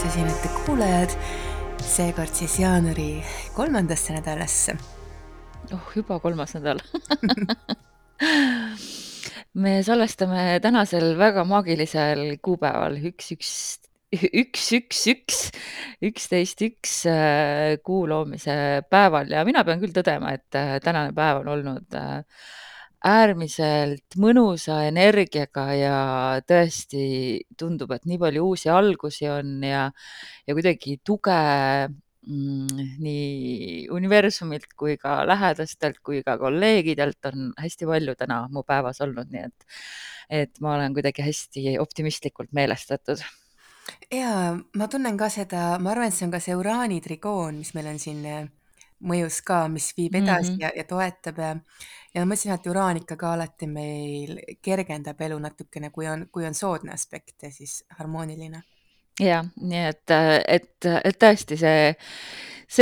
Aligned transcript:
teakisasinate 0.00 0.48
kuulajad, 0.64 1.12
seekord 1.84 2.32
siis 2.32 2.54
jaanuari 2.62 3.20
kolmandasse 3.52 4.14
nädalasse. 4.14 4.72
oh, 5.74 5.90
juba 5.96 6.16
kolmas 6.24 6.54
nädal. 6.56 6.80
Me 9.60 9.82
salvestame 9.84 10.56
tänasel 10.64 11.18
väga 11.18 11.44
maagilisel 11.44 12.38
kuupäeval. 12.40 12.96
Üks, 13.10 13.28
üks, 13.36 13.52
üks, 14.16 14.64
üks, 14.78 15.02
üks, 15.12 15.42
üksteist, 16.08 16.64
üks 16.64 16.94
äh, 17.10 17.76
kuu 17.84 18.08
loomise 18.08 18.80
päeval. 18.88 19.28
Ja 19.36 19.44
mina 19.44 19.66
pean 19.68 19.84
küll 19.84 19.92
tõdema, 19.92 20.32
et 20.38 20.56
äh, 20.56 20.78
tänane 20.80 21.12
päev 21.12 21.42
on 21.42 21.52
olnud 21.58 22.00
äh, 22.00 22.22
äärmiselt 23.06 24.16
mõnusa 24.20 24.82
energiaga 24.88 25.64
ja 25.72 25.96
tõesti 26.44 27.40
tundub, 27.58 27.94
et 27.96 28.04
nii 28.08 28.20
palju 28.20 28.44
uusi 28.50 28.68
algusi 28.72 29.28
on 29.32 29.58
ja, 29.64 29.86
ja 30.46 30.56
kuidagi 30.56 30.98
tuge 31.04 31.38
mm, 31.88 32.84
nii 33.00 33.88
universumilt 33.96 34.68
kui 34.76 34.98
ka 35.00 35.22
lähedastelt 35.28 36.02
kui 36.04 36.22
ka 36.26 36.36
kolleegidelt 36.40 37.32
on 37.32 37.50
hästi 37.56 37.88
palju 37.88 38.16
täna 38.20 38.42
mu 38.52 38.64
päevas 38.68 39.00
olnud, 39.00 39.32
nii 39.32 39.48
et, 39.48 39.68
et 40.44 40.60
ma 40.60 40.76
olen 40.76 40.96
kuidagi 40.96 41.24
hästi 41.24 41.78
optimistlikult 41.80 42.52
meelestatud. 42.52 43.24
Ja 44.12 44.54
ma 44.76 44.86
tunnen 44.92 45.16
ka 45.16 45.30
seda, 45.32 45.78
ma 45.80 45.94
arvan, 45.94 46.12
et 46.12 46.14
see 46.14 46.28
on 46.28 46.34
ka 46.36 46.40
see 46.42 46.54
uraani 46.58 47.00
trigoon, 47.00 47.62
mis 47.64 47.72
meil 47.74 47.88
on 47.94 47.98
siin 48.02 48.20
mõjus 49.00 49.40
ka, 49.46 49.68
mis 49.68 49.92
viib 49.96 50.14
edasi 50.14 50.50
mm 50.50 50.56
-hmm. 50.56 50.62
ja, 50.62 50.70
ja 50.76 50.84
toetab 50.84 51.38
ja 51.38 51.54
ja 52.14 52.24
ma 52.24 52.32
mõtlesin, 52.32 52.54
et 52.54 52.66
uraan 52.66 52.96
ikka 52.96 53.16
ka 53.16 53.32
alati 53.32 53.66
meil 53.66 54.40
kergendab 54.62 55.20
elu 55.20 55.38
natukene, 55.38 55.90
kui 55.90 56.08
on, 56.10 56.26
kui 56.32 56.46
on 56.46 56.54
soodne 56.54 56.92
aspekt 56.92 57.42
ja 57.42 57.50
siis 57.50 57.84
harmooniline. 57.98 58.62
Jah, 59.20 59.48
nii 59.60 59.82
et, 59.90 60.12
et, 60.48 60.86
et 61.04 61.18
tõesti 61.20 61.58
see, 61.60 61.94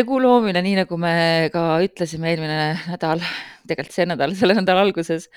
kuu 0.06 0.20
loomine, 0.22 0.60
nii 0.62 0.76
nagu 0.82 0.98
me 1.00 1.12
ka 1.52 1.62
ütlesime 1.84 2.30
eelmine 2.30 2.58
nädal, 2.90 3.22
tegelikult 3.68 3.96
see 3.96 4.06
nädal, 4.08 4.34
selle 4.38 4.54
nädala 4.58 4.84
alguses, 4.86 5.28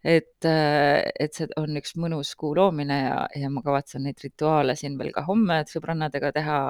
et, 0.00 0.46
et 0.46 1.36
see 1.36 1.48
on 1.60 1.76
üks 1.80 1.96
mõnus 2.00 2.32
kuu 2.38 2.54
loomine 2.56 3.00
ja, 3.02 3.18
ja 3.42 3.50
ma 3.52 3.62
kavatsen 3.66 4.06
neid 4.06 4.22
rituaale 4.24 4.76
siin 4.78 4.96
veel 5.00 5.12
ka 5.16 5.26
homme 5.28 5.62
sõbrannadega 5.70 6.32
teha. 6.38 6.60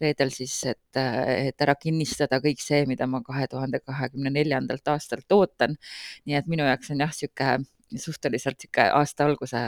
reedel 0.00 0.30
siis, 0.32 0.54
et, 0.70 0.96
et 0.96 1.66
ära 1.66 1.74
kinnistada 1.76 2.40
kõik 2.40 2.62
see, 2.64 2.86
mida 2.88 3.06
ma 3.10 3.20
kahe 3.26 3.50
tuhande 3.52 3.82
kahekümne 3.84 4.32
neljandalt 4.32 4.88
aastalt 4.94 5.36
ootan. 5.36 5.76
nii 6.24 6.38
et 6.38 6.48
minu 6.48 6.64
jaoks 6.64 6.94
on 6.94 7.04
jah, 7.04 7.12
niisugune 7.12 8.00
suhteliselt 8.00 8.62
niisugune 8.62 8.88
aasta 8.94 9.26
alguse 9.26 9.60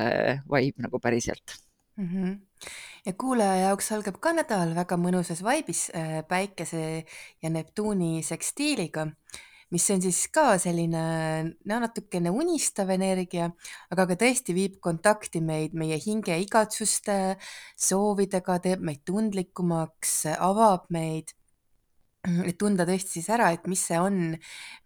vibe 0.47 0.87
nagu 0.87 1.03
päriselt 1.03 1.59
-hmm. 1.99 2.41
ja 3.07 3.13
kuulaja 3.13 3.57
jaoks 3.69 3.93
algab 3.93 4.21
ka 4.21 4.33
nädal 4.33 4.75
väga 4.75 4.97
mõnusas 4.97 5.43
vaibis 5.45 5.91
äh, 5.91 6.23
päikese 6.29 7.05
ja 7.43 7.51
Neptuuni 7.51 8.23
sekstiiliga, 8.23 9.07
mis 9.71 9.91
on 9.91 10.03
siis 10.03 10.29
ka 10.29 10.59
selline 10.59 11.03
no 11.65 11.79
natukene 11.81 12.31
unistav 12.31 12.91
energia, 12.91 13.51
aga 13.91 14.07
ka 14.11 14.19
tõesti 14.25 14.55
viib 14.55 14.81
kontakti 14.81 15.41
meid 15.41 15.75
meie 15.75 15.99
hinge 16.07 16.37
igatsuste, 16.45 17.37
soovidega, 17.77 18.59
teeb 18.59 18.81
meid 18.81 19.05
tundlikumaks, 19.05 20.27
avab 20.39 20.91
meid. 20.91 21.33
et 22.47 22.55
tunda 22.59 22.85
tõesti 22.87 23.19
siis 23.19 23.29
ära, 23.35 23.51
et 23.51 23.67
mis 23.67 23.81
see 23.83 23.99
on, 23.99 24.37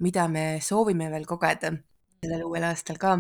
mida 0.01 0.25
me 0.29 0.59
soovime 0.65 1.11
veel 1.13 1.27
kogeda 1.29 1.75
sellel 2.23 2.47
uuel 2.47 2.65
aastal 2.65 2.97
ka 2.97 3.19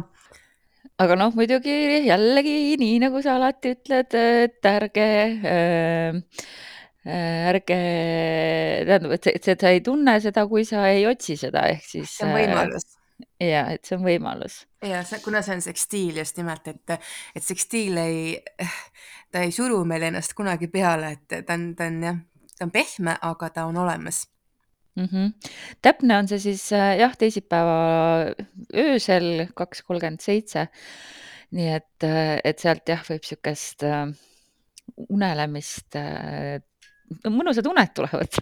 aga 1.02 1.16
noh, 1.19 1.34
muidugi 1.36 1.74
jällegi 2.06 2.76
nii, 2.80 3.00
nagu 3.02 3.22
sa 3.24 3.36
alati 3.41 3.74
ütled, 3.76 4.16
et 4.16 4.70
ärge 4.70 5.08
äh, 5.52 6.22
ärge, 7.06 7.78
tähendab, 8.86 9.14
et, 9.14 9.28
et 9.30 9.62
sa 9.62 9.70
ei 9.70 9.82
tunne 9.84 10.16
seda, 10.22 10.47
kui 10.50 10.64
sa 10.66 10.86
ei 10.91 11.06
otsi 11.06 11.36
seda, 11.38 11.66
ehk 11.70 11.84
siis. 11.86 12.16
see 12.19 12.26
on 12.26 12.34
võimalus 12.34 12.86
äh,. 12.86 13.50
ja, 13.52 13.64
et 13.74 13.86
see 13.86 13.98
on 13.98 14.06
võimalus. 14.06 14.60
ja 14.82 15.02
see, 15.06 15.20
kuna 15.24 15.42
see 15.47 15.58
on 15.58 15.64
sekstiil 15.64 16.22
just 16.22 16.38
nimelt, 16.41 16.66
et, 16.72 16.97
et 17.36 17.44
sekstiil 17.44 18.00
ei, 18.03 18.22
ta 19.30 19.44
ei 19.47 19.54
suru 19.54 19.84
meile 19.88 20.10
ennast 20.10 20.34
kunagi 20.38 20.70
peale, 20.72 21.14
et 21.16 21.44
ta 21.47 21.54
on, 21.54 21.68
ta 21.78 21.91
on 21.91 22.00
jah, 22.08 22.24
ta 22.56 22.66
on 22.66 22.74
pehme, 22.74 23.18
aga 23.30 23.53
ta 23.54 23.68
on 23.70 23.78
olemas 23.84 24.24
-hmm. 25.05 25.33
täpne 25.83 26.19
on 26.19 26.29
see 26.29 26.39
siis 26.39 26.73
äh, 26.73 26.97
jah, 27.01 27.17
teisipäeva 27.17 28.33
öösel 28.75 29.47
kaks 29.55 29.83
kolmkümmend 29.83 30.21
seitse. 30.21 30.69
nii 31.57 31.69
et, 31.77 32.03
äh, 32.03 32.41
et 32.45 32.59
sealt 32.59 32.89
jah, 32.89 33.03
võib 33.07 33.23
niisugust 33.23 33.84
äh, 33.87 34.09
unelemist 35.09 35.95
äh,, 35.97 36.59
mõnusad 37.31 37.67
uned 37.71 37.95
tulevad 37.95 38.41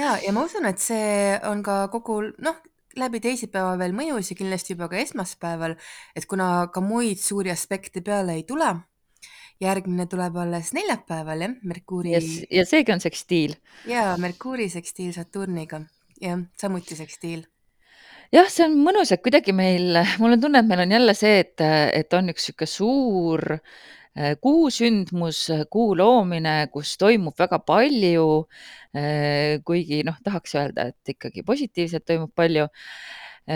ja, 0.00 0.18
ja 0.18 0.32
ma 0.32 0.44
usun, 0.44 0.66
et 0.66 0.78
see 0.82 1.38
on 1.46 1.62
ka 1.62 1.86
kogu 1.92 2.20
noh, 2.42 2.58
läbi 2.98 3.20
teisipäeva 3.22 3.76
veel 3.78 3.94
mõjus 3.94 4.32
ja 4.32 4.36
kindlasti 4.36 4.74
juba 4.74 4.88
ka 4.90 4.98
esmaspäeval, 4.98 5.76
et 6.16 6.26
kuna 6.26 6.68
ka 6.74 6.82
muid 6.82 7.22
suuri 7.22 7.52
aspekte 7.54 8.02
peale 8.02 8.40
ei 8.40 8.42
tule 8.48 8.74
järgmine 9.60 10.06
tuleb 10.10 10.36
alles 10.40 10.72
neljapäeval, 10.76 11.46
jah, 11.46 11.54
Merkuuri. 11.62 12.16
ja 12.50 12.66
seegi 12.66 12.92
on 12.92 13.00
sekstiil. 13.00 13.56
ja 13.86 14.14
Merkuuri 14.18 14.68
sekstiil 14.72 15.12
Saturniga, 15.16 15.82
jah, 16.20 16.44
samuti 16.60 16.96
sekstiil 16.96 17.44
jah, 18.34 18.50
see 18.50 18.66
on 18.66 18.76
mõnus, 18.84 19.12
et 19.14 19.22
kuidagi 19.24 19.54
meil, 19.56 19.98
mul 20.22 20.36
on 20.36 20.42
tunne, 20.42 20.62
et 20.62 20.68
meil 20.68 20.84
on 20.84 20.98
jälle 20.98 21.14
see, 21.18 21.40
et, 21.44 21.56
et 21.60 22.18
on 22.18 22.32
üks 22.32 22.46
niisugune 22.50 22.70
suur 22.70 23.46
äh, 23.56 24.36
kuusündmus, 24.42 25.42
kuu 25.72 25.96
loomine, 25.98 26.54
kus 26.72 26.96
toimub 27.00 27.38
väga 27.38 27.60
palju. 27.66 28.28
Äh, 28.90 29.60
kuigi 29.66 30.00
noh, 30.02 30.16
tahaks 30.26 30.56
öelda, 30.58 30.88
et 30.90 31.12
ikkagi 31.14 31.44
positiivselt 31.46 32.02
toimub 32.08 32.32
palju 32.34 32.64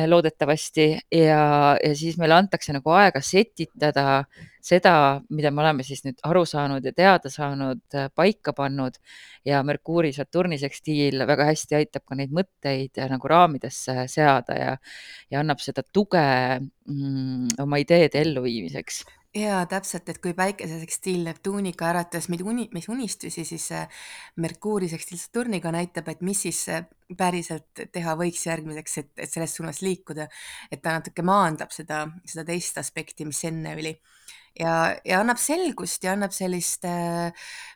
loodetavasti. 0.09 0.87
Ja, 1.13 1.77
ja 1.79 1.93
siis 1.97 2.19
meile 2.19 2.39
antakse 2.39 2.75
nagu 2.75 2.91
aega 2.97 3.21
setitada 3.23 4.25
seda, 4.65 5.21
mida 5.35 5.51
me 5.53 5.63
oleme 5.65 5.85
siis 5.85 6.05
nüüd 6.07 6.21
aru 6.25 6.45
saanud 6.49 6.85
ja 6.87 6.93
teada 6.97 7.31
saanud, 7.33 7.83
äh, 7.95 8.09
paika 8.15 8.55
pannud. 8.57 8.97
Ja 9.45 9.63
Merkuuri 9.67 10.13
Saturni 10.17 10.59
sekstiil 10.61 11.27
väga 11.29 11.51
hästi 11.51 11.79
aitab 11.81 12.07
ka 12.09 12.17
neid 12.19 12.33
mõtteid 12.35 13.03
nagu 13.11 13.29
raamidesse 13.29 14.07
seada 14.09 14.57
ja, 14.57 14.77
ja 15.31 15.43
annab 15.43 15.61
seda 15.61 15.85
tuge 15.85 16.25
mm, 16.61 17.61
oma 17.61 17.83
ideede 17.83 18.25
elluviimiseks 18.25 19.05
jaa, 19.35 19.65
täpselt, 19.67 20.09
et 20.09 20.21
kui 20.23 20.35
päikese 20.37 20.79
sekstiil 20.81 21.25
Neptuuniga 21.27 21.89
äratas 21.91 22.29
meid 22.33 22.45
uni, 22.47 22.69
meis 22.75 22.89
unistusi, 22.93 23.45
siis 23.47 23.69
Merkuuri 24.41 24.89
sekstiil 24.93 25.21
Saturniga 25.21 25.73
näitab, 25.75 26.09
et 26.13 26.23
mis 26.23 26.45
siis 26.47 26.65
päriselt 27.19 27.85
teha 27.93 28.17
võiks 28.19 28.47
järgmiseks, 28.47 28.99
et, 29.03 29.13
et 29.27 29.31
selles 29.31 29.55
suunas 29.57 29.83
liikuda. 29.83 30.29
et 30.71 30.83
ta 30.83 30.99
natuke 30.99 31.23
maandab 31.23 31.75
seda, 31.75 32.07
seda 32.25 32.47
teist 32.47 32.79
aspekti, 32.79 33.27
mis 33.27 33.45
enne 33.45 33.75
oli. 33.75 33.95
ja, 34.61 34.95
ja 35.05 35.21
annab 35.21 35.39
selgust 35.43 36.05
ja 36.05 36.15
annab 36.15 36.33
sellist 36.33 36.87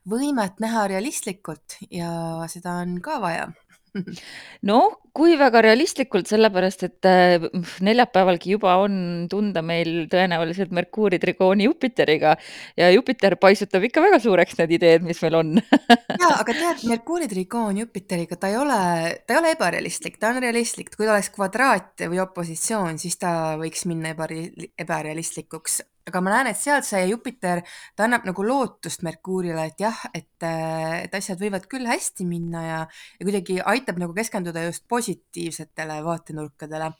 võimet 0.08 0.60
näha 0.62 0.86
realistlikult 0.88 1.80
ja 1.90 2.10
seda 2.48 2.78
on 2.84 3.00
ka 3.02 3.18
vaja 3.20 3.48
noh, 4.70 4.98
kui 5.16 5.34
väga 5.38 5.62
realistlikult, 5.64 6.28
sellepärast 6.30 6.84
et 6.86 7.08
äh, 7.08 7.48
neljapäevalgi 7.84 8.54
juba 8.54 8.76
on 8.82 9.26
tunda 9.30 9.62
meil 9.66 10.06
tõenäoliselt 10.12 10.72
Merkuuri 10.74 11.18
trigooni 11.22 11.66
Jupiteriga 11.66 12.36
ja 12.78 12.90
Jupiter 12.94 13.38
paisutab 13.40 13.86
ikka 13.88 14.04
väga 14.04 14.20
suureks 14.22 14.58
need 14.60 14.76
ideed, 14.78 15.06
mis 15.06 15.20
meil 15.24 15.38
on. 15.40 15.54
Ja, 15.58 16.32
aga 16.38 16.54
tead, 16.54 16.86
Merkuuri 16.90 17.28
trigoon 17.30 17.82
Jupiteriga, 17.82 18.38
ta 18.38 18.52
ei 18.52 18.58
ole, 18.60 18.80
ta 19.26 19.36
ei 19.36 19.42
ole 19.42 19.54
ebarealistlik, 19.56 20.18
ta 20.20 20.32
on 20.32 20.42
realistlik, 20.44 20.92
kui 20.94 21.06
ta 21.06 21.14
oleks 21.16 21.32
kvadraat 21.34 22.08
või 22.08 22.22
opositsioon, 22.24 22.98
siis 23.02 23.18
ta 23.20 23.32
võiks 23.60 23.86
minna 23.90 24.14
ebarealistlikuks 24.14 25.82
aga 26.08 26.22
ma 26.24 26.34
näen, 26.34 26.50
et 26.52 26.60
sealt 26.60 26.86
see 26.88 27.04
Jupiter, 27.10 27.62
ta 27.96 28.06
annab 28.06 28.26
nagu 28.28 28.44
lootust 28.46 29.04
Merkuurile, 29.06 29.68
et 29.70 29.80
jah, 29.84 30.02
et, 30.14 30.30
et 30.42 31.14
asjad 31.14 31.40
võivad 31.40 31.68
küll 31.70 31.88
hästi 31.88 32.26
minna 32.28 32.64
ja, 32.64 32.82
ja 33.18 33.28
kuidagi 33.28 33.60
aitab 33.74 34.00
nagu 34.02 34.16
keskenduda 34.16 34.66
just 34.68 34.86
positiivsetele 34.88 36.00
vaatenurkadele. 36.04 36.92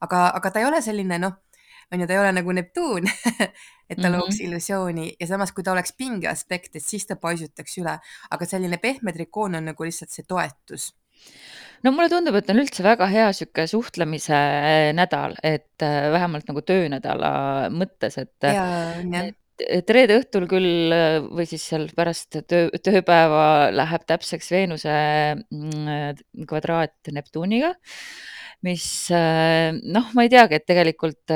aga, 0.00 0.22
aga 0.38 0.50
ta 0.50 0.60
ei 0.60 0.68
ole 0.68 0.82
selline 0.82 1.18
noh, 1.22 1.40
on 1.92 2.00
ju, 2.00 2.06
ta 2.06 2.16
ei 2.16 2.20
ole 2.20 2.32
nagu 2.34 2.52
Neptuun 2.52 3.06
et 3.90 3.98
ta 3.98 4.08
mm 4.08 4.14
-hmm. 4.14 4.16
looks 4.18 4.40
illusiooni 4.40 5.16
ja 5.20 5.26
samas, 5.26 5.52
kui 5.52 5.64
ta 5.64 5.72
oleks 5.72 5.92
pinge 5.92 6.28
aspekt, 6.28 6.76
et 6.76 6.84
siis 6.84 7.06
ta 7.06 7.16
paisutaks 7.16 7.78
üle, 7.78 7.98
aga 8.30 8.46
selline 8.46 8.76
pehme 8.78 9.12
trikoon 9.12 9.54
on 9.54 9.64
nagu 9.64 9.84
lihtsalt 9.84 10.10
see 10.10 10.24
toetus 10.28 10.94
no 11.84 11.92
mulle 11.94 12.10
tundub, 12.12 12.36
et 12.38 12.52
on 12.52 12.60
üldse 12.62 12.84
väga 12.86 13.08
hea 13.10 13.30
sihuke 13.36 13.66
suhtlemise 13.70 14.36
äh, 14.36 14.90
nädal, 14.96 15.36
et 15.44 15.84
äh, 15.84 16.06
vähemalt 16.14 16.48
nagu 16.50 16.62
töönädala 16.66 17.32
mõttes, 17.74 18.20
et. 18.22 18.36
Äh, 18.44 19.32
et 19.56 19.88
reede 19.88 20.18
õhtul 20.20 20.44
küll 20.50 20.92
või 21.32 21.46
siis 21.48 21.62
seal 21.64 21.86
pärast 21.96 22.36
töö, 22.44 22.66
tööpäeva 22.76 23.70
läheb 23.72 24.02
täpseks 24.04 24.50
Veenuse 24.52 24.92
mm, 25.48 26.44
kvadraat 26.44 27.08
Neptuniga, 27.16 27.70
mis 28.68 28.84
noh, 29.08 30.10
ma 30.12 30.26
ei 30.26 30.32
teagi, 30.34 30.60
et 30.60 30.66
tegelikult 30.68 31.32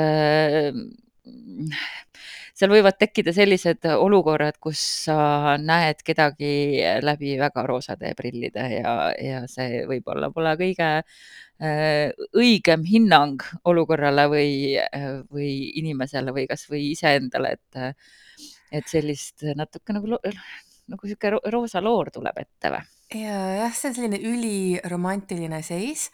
seal 2.61 2.73
võivad 2.73 2.97
tekkida 3.01 3.33
sellised 3.33 3.87
olukorrad, 3.91 4.59
kus 4.61 4.81
sa 5.07 5.57
näed 5.61 6.03
kedagi 6.05 6.81
läbi 7.01 7.35
väga 7.41 7.65
roosade 7.65 8.13
prillide 8.17 8.67
ja, 8.75 8.95
ja 9.17 9.43
see 9.49 9.81
võib-olla 9.89 10.29
pole 10.33 10.53
kõige 10.59 10.89
äh, 11.01 12.13
õigem 12.37 12.85
hinnang 12.87 13.41
olukorrale 13.65 14.27
või, 14.31 14.53
või 15.31 15.51
inimesele 15.81 16.33
või 16.35 16.47
kasvõi 16.49 16.91
iseendale, 16.91 17.55
et, 17.57 18.47
et 18.71 18.89
sellist 18.89 19.45
natuke 19.57 19.97
nagu, 19.97 20.21
nagu 20.91 21.09
sihuke 21.09 21.35
roosa 21.53 21.81
loor 21.83 22.13
tuleb 22.13 22.45
ette 22.45 22.73
või? 22.75 22.87
ja 23.11 23.41
jah, 23.65 23.75
see 23.75 23.91
on 23.91 23.97
selline 23.97 24.21
üliromantiline 24.23 25.59
seis, 25.65 26.07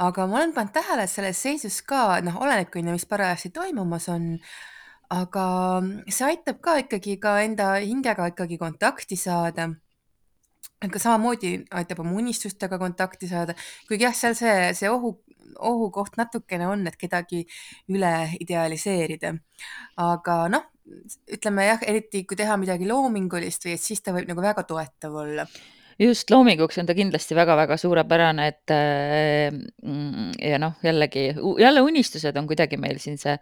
aga 0.00 0.26
ma 0.26 0.40
olen 0.40 0.54
pannud 0.56 0.72
tähele, 0.72 1.04
et 1.04 1.12
selles 1.12 1.42
seisus 1.42 1.82
ka 1.86 2.22
noh, 2.24 2.40
olenebki 2.40 2.80
on 2.80 2.90
ju, 2.90 2.96
mis 2.96 3.08
parajasti 3.08 3.52
toimumas 3.54 4.08
on, 4.12 4.36
aga 5.14 5.44
see 6.12 6.26
aitab 6.28 6.60
ka 6.64 6.78
ikkagi 6.84 7.16
ka 7.20 7.38
enda 7.44 7.76
hingega 7.80 8.28
ikkagi 8.32 8.58
kontakti 8.60 9.16
saada. 9.16 9.70
aga 10.84 10.98
samamoodi 11.02 11.64
aitab 11.74 12.00
oma 12.04 12.12
unistustega 12.20 12.78
kontakti 12.78 13.26
saada, 13.28 13.54
kuigi 13.88 14.04
jah, 14.06 14.14
seal 14.14 14.34
see, 14.38 14.74
see 14.78 14.90
ohu, 14.90 15.16
ohukoht 15.58 16.14
natukene 16.20 16.68
on, 16.70 16.86
et 16.86 16.96
kedagi 16.96 17.44
üle 17.88 18.12
idealiseerida. 18.40 19.32
aga 20.04 20.36
noh, 20.54 20.68
ütleme 21.34 21.66
jah, 21.66 21.82
eriti 21.82 22.24
kui 22.28 22.36
teha 22.36 22.56
midagi 22.60 22.86
loomingulist 22.88 23.66
või 23.66 23.74
et 23.74 23.82
siis 23.82 24.04
ta 24.04 24.14
võib 24.14 24.28
nagu 24.30 24.44
väga 24.44 24.64
toetav 24.68 25.18
olla 25.24 25.48
just, 25.98 26.30
loominguks 26.30 26.78
on 26.78 26.86
ta 26.86 26.94
kindlasti 26.96 27.36
väga-väga 27.38 27.76
suurepärane, 27.80 28.46
et 28.52 28.72
mm, 28.72 30.30
ja 30.42 30.60
noh, 30.62 30.76
jällegi 30.84 31.24
jälle 31.58 31.82
unistused 31.82 32.36
on 32.38 32.46
kuidagi 32.46 32.78
meil 32.80 33.00
siin 33.02 33.18
see 33.18 33.34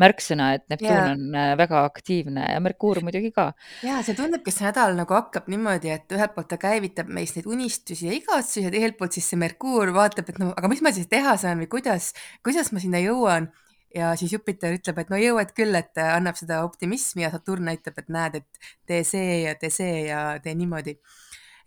märksõna, 0.00 0.52
et 0.56 0.64
Neptuun 0.72 0.90
yeah. 0.90 1.12
on 1.12 1.36
äh, 1.36 1.52
väga 1.60 1.84
aktiivne 1.88 2.48
ja 2.54 2.62
Merkuur 2.64 3.02
muidugi 3.04 3.30
ka. 3.36 3.50
ja 3.84 4.00
see 4.06 4.16
tundubki, 4.18 4.54
see 4.54 4.66
nädal 4.68 4.96
nagu 4.98 5.18
hakkab 5.18 5.50
niimoodi, 5.52 5.92
et 5.94 6.16
ühelt 6.16 6.34
poolt 6.36 6.50
ta 6.52 6.60
käivitab 6.60 7.12
meis 7.12 7.36
neid 7.36 7.48
unistusi 7.50 8.08
ja 8.08 8.16
igatsusi 8.16 8.66
ja 8.66 8.74
teiselt 8.74 8.98
poolt 8.98 9.16
siis 9.16 9.28
see 9.28 9.40
Merkuur 9.40 9.92
vaatab, 9.96 10.32
et 10.32 10.40
no 10.42 10.52
aga 10.56 10.72
mis 10.72 10.84
ma 10.84 10.94
siis 10.96 11.10
teha 11.12 11.36
saan 11.40 11.60
või 11.60 11.70
kuidas, 11.78 12.14
kuidas 12.46 12.72
ma 12.72 12.82
sinna 12.82 13.04
jõuan 13.04 13.52
ja 13.94 14.12
siis 14.20 14.32
Jupiter 14.32 14.74
ütleb, 14.76 14.98
et 15.00 15.12
no 15.12 15.20
jõuad 15.20 15.52
küll, 15.56 15.76
et 15.76 15.96
annab 16.02 16.36
seda 16.40 16.62
optimismi 16.66 17.24
ja 17.24 17.32
Saturn 17.32 17.68
näitab, 17.68 17.96
et 18.00 18.10
näed, 18.12 18.42
et 18.42 18.68
tee 18.88 19.04
see 19.04 19.42
ja 19.44 19.54
tee 19.60 19.72
see 19.72 20.04
ja 20.08 20.22
tee 20.44 20.56
niimoodi 20.58 20.98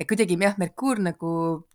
et 0.01 0.09
kuidagi 0.09 0.37
jah, 0.41 0.55
Merkuur 0.61 1.01
nagu 1.05 1.31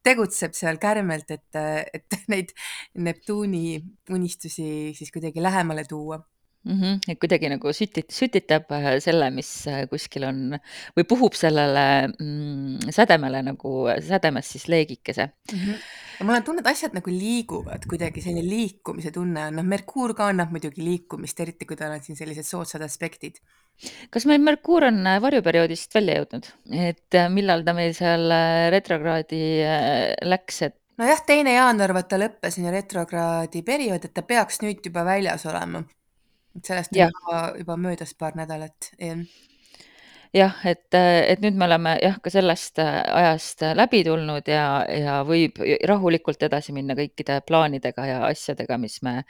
tegutseb 0.06 0.56
seal 0.58 0.81
kärmelt, 0.82 1.31
et, 1.31 1.61
et 1.94 2.19
neid 2.32 2.50
Neptuuni 2.99 3.78
unistusi 4.11 4.93
siis 4.96 5.12
kuidagi 5.14 5.44
lähemale 5.44 5.87
tuua 5.88 6.19
-hmm. 6.66 7.00
et 7.08 7.18
kuidagi 7.20 7.48
nagu 7.50 7.72
sütit-, 7.72 8.12
sütitab 8.12 8.70
äh, 8.74 8.88
selle, 9.02 9.30
mis 9.30 9.50
äh, 9.70 9.84
kuskil 9.90 10.26
on 10.28 10.56
või 10.96 11.04
puhub 11.08 11.36
sellele 11.38 12.08
mm, 12.08 12.90
sädemele 12.94 13.42
nagu 13.46 13.74
sädemes 14.08 14.50
siis 14.52 14.68
leegikese. 14.68 15.28
-hmm. 15.52 15.76
ja 16.18 16.24
mul 16.26 16.38
on 16.38 16.42
tunne, 16.42 16.64
et 16.64 16.72
asjad 16.72 16.96
nagu 16.96 17.10
liiguvad 17.10 17.86
kuidagi, 17.88 18.22
selline 18.22 18.44
liikumise 18.48 19.10
tunne 19.10 19.46
on, 19.46 19.60
noh, 19.60 19.64
Merkuur 19.66 20.14
ka 20.14 20.30
annab 20.32 20.50
muidugi 20.50 20.84
liikumist, 20.84 21.40
eriti 21.40 21.66
kui 21.66 21.76
tal 21.76 21.94
on 21.94 22.02
siin 22.02 22.16
sellised 22.16 22.44
soodsad 22.44 22.82
aspektid 22.82 23.38
kas 24.10 24.24
meil 24.24 24.40
Merkuur 24.40 24.88
on 24.88 25.06
äh, 25.06 25.20
varjuperioodist 25.22 25.94
välja 25.94 26.20
jõudnud, 26.20 26.48
et 26.72 27.20
millal 27.30 27.62
ta 27.64 27.74
meil 27.76 27.94
seal 27.94 28.32
retrokraadi 28.72 29.42
läks, 30.24 30.62
et? 30.62 30.76
nojah, 30.98 31.20
teine 31.26 31.52
jaanuar 31.52 31.92
vaata 31.96 32.18
lõppes 32.20 32.58
on 32.58 32.68
ju 32.68 32.72
retrokraadi 32.72 33.62
periood, 33.62 34.04
et 34.04 34.14
ta 34.16 34.22
peaks 34.22 34.62
nüüd 34.64 34.80
juba 34.84 35.04
väljas 35.04 35.46
olema. 35.46 35.84
Et 36.56 36.72
sellest 36.72 36.96
on 36.96 37.02
juba, 37.04 37.42
juba 37.60 37.76
möödas 37.80 38.14
paar 38.18 38.38
nädalat, 38.38 38.92
jah. 38.98 39.22
Jah, 40.36 40.56
et, 40.68 40.92
et 40.92 41.40
nüüd 41.40 41.56
me 41.56 41.64
oleme 41.68 41.94
jah, 42.02 42.16
ka 42.20 42.30
sellest 42.32 42.80
ajast 42.82 43.62
läbi 43.78 44.02
tulnud 44.04 44.48
ja, 44.50 44.82
ja 44.90 45.20
võib 45.24 45.60
rahulikult 45.88 46.42
edasi 46.44 46.74
minna 46.76 46.96
kõikide 46.98 47.38
plaanidega 47.46 48.04
ja 48.04 48.18
asjadega, 48.26 48.76
mis 48.80 48.98
me 49.06 49.20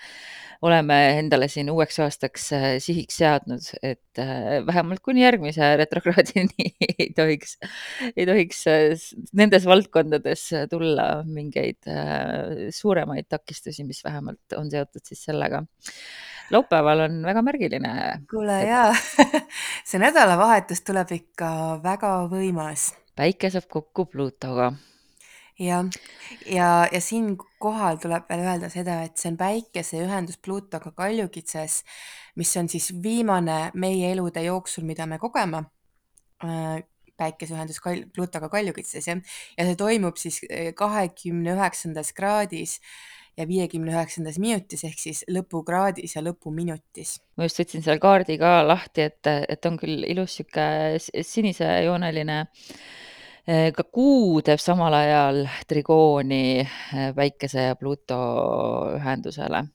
oleme 0.67 0.97
endale 1.21 1.51
siin 1.53 1.69
uueks 1.71 2.01
aastaks 2.03 2.49
sihiks 2.83 3.21
seadnud, 3.21 3.69
et 3.87 4.23
vähemalt 4.67 5.03
kuni 5.05 5.23
järgmise 5.23 5.69
retrokraadini 5.83 6.73
ei 6.97 7.11
tohiks, 7.15 7.59
ei 8.15 8.27
tohiks 8.27 8.65
nendes 9.37 9.69
valdkondades 9.69 10.49
tulla 10.73 11.11
mingeid 11.29 11.87
suuremaid 12.73 13.29
takistusi, 13.29 13.85
mis 13.85 14.03
vähemalt 14.07 14.57
on 14.59 14.73
seotud 14.73 15.05
siis 15.05 15.23
sellega 15.29 15.63
laupäeval 16.51 17.01
on 17.07 17.23
väga 17.27 17.43
märgiline. 17.43 17.93
kuule 18.31 18.61
et... 18.63 18.69
jaa 18.69 18.95
see 19.89 20.01
nädalavahetus 20.03 20.83
tuleb 20.87 21.13
ikka 21.17 21.51
väga 21.83 22.13
võimas. 22.33 22.91
päike 23.17 23.51
saab 23.51 23.69
kokku 23.73 24.07
Pluutoga. 24.13 24.73
jah, 25.59 25.87
ja, 26.49 26.57
ja, 26.57 26.71
ja 26.93 27.01
siinkohal 27.01 28.01
tuleb 28.03 28.29
veel 28.31 28.45
öelda 28.47 28.71
seda, 28.73 29.03
et 29.07 29.17
see 29.17 29.33
on 29.33 29.39
päikese 29.41 30.03
ühendus 30.05 30.39
Pluutoga 30.43 30.93
kaljukitses, 30.97 31.83
mis 32.37 32.57
on 32.57 32.69
siis 32.69 32.93
viimane 33.03 33.71
meie 33.75 34.13
elude 34.13 34.45
jooksul, 34.45 34.85
mida 34.85 35.07
me 35.07 35.19
kogeme 35.19 35.65
äh, 36.45 36.85
päikeseühendus 37.17 37.81
kal-, 37.81 38.07
Pluutoga 38.15 38.51
kaljukitses 38.53 39.09
jah, 39.09 39.21
ja 39.57 39.69
see 39.69 39.79
toimub 39.81 40.21
siis 40.21 40.43
äh, 40.51 40.73
kahekümne 40.77 41.57
üheksandas 41.57 42.13
kraadis 42.17 42.79
ja 43.37 43.45
viiekümne 43.49 43.93
üheksandas 43.93 44.39
minutis 44.41 44.85
ehk 44.89 45.01
siis 45.01 45.23
lõpukraadis 45.33 46.17
ja 46.17 46.23
lõpuminutis. 46.25 47.19
ma 47.37 47.49
just 47.49 47.61
võtsin 47.61 47.85
selle 47.85 48.01
kaardi 48.03 48.39
ka 48.41 48.59
lahti, 48.67 49.09
et, 49.11 49.31
et 49.49 49.69
on 49.69 49.79
küll 49.81 50.05
ilus 50.09 50.39
niisugune 50.41 51.25
sinisejooneline 51.31 52.39
eh, 53.47 53.71
ka 53.77 53.85
kuu 53.85 54.41
teeb 54.47 54.63
samal 54.63 54.97
ajal 54.97 55.43
trigooni 55.69 56.61
eh, 56.63 57.11
Päikese 57.17 57.69
ja 57.71 57.77
Pluto 57.77 58.21
ühendusele. 58.97 59.67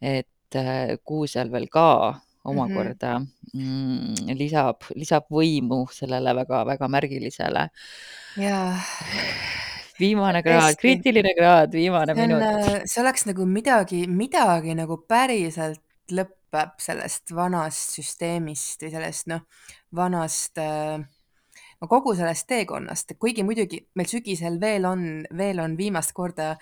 et 0.00 0.60
eh, 0.60 0.98
kuu 1.04 1.26
seal 1.26 1.50
veel 1.50 1.68
ka 1.70 2.20
omakorda 2.44 3.18
mm 3.18 3.26
-hmm. 3.54 4.22
mm, 4.28 4.38
lisab, 4.38 4.82
lisab 4.94 5.26
võimu 5.30 5.86
sellele 5.90 6.34
väga-väga 6.34 6.88
märgilisele. 6.88 7.68
jaa 8.36 8.78
viimane 10.02 10.42
kraad, 10.44 10.76
kriitiline 10.80 11.32
kraad, 11.38 11.72
viimane 11.76 12.16
see 12.16 12.26
on, 12.26 12.36
minut. 12.36 12.68
Äh, 12.74 12.84
see 12.90 13.02
oleks 13.04 13.26
nagu 13.30 13.46
midagi, 13.48 14.04
midagi 14.10 14.76
nagu 14.78 14.98
päriselt 15.08 15.82
lõpeb 16.12 16.76
sellest 16.82 17.32
vanast 17.36 17.96
süsteemist 17.96 18.84
või 18.84 18.92
sellest 18.92 19.28
noh, 19.32 19.46
vanast 19.96 20.60
äh, 20.60 21.00
no 21.82 21.88
kogu 21.90 22.14
sellest 22.18 22.46
teekonnast, 22.50 23.16
kuigi 23.20 23.44
muidugi 23.46 23.82
meil 23.98 24.10
sügisel 24.10 24.58
veel 24.62 24.86
on, 24.88 25.06
veel 25.38 25.62
on 25.62 25.74
viimast 25.78 26.14
korda 26.16 26.52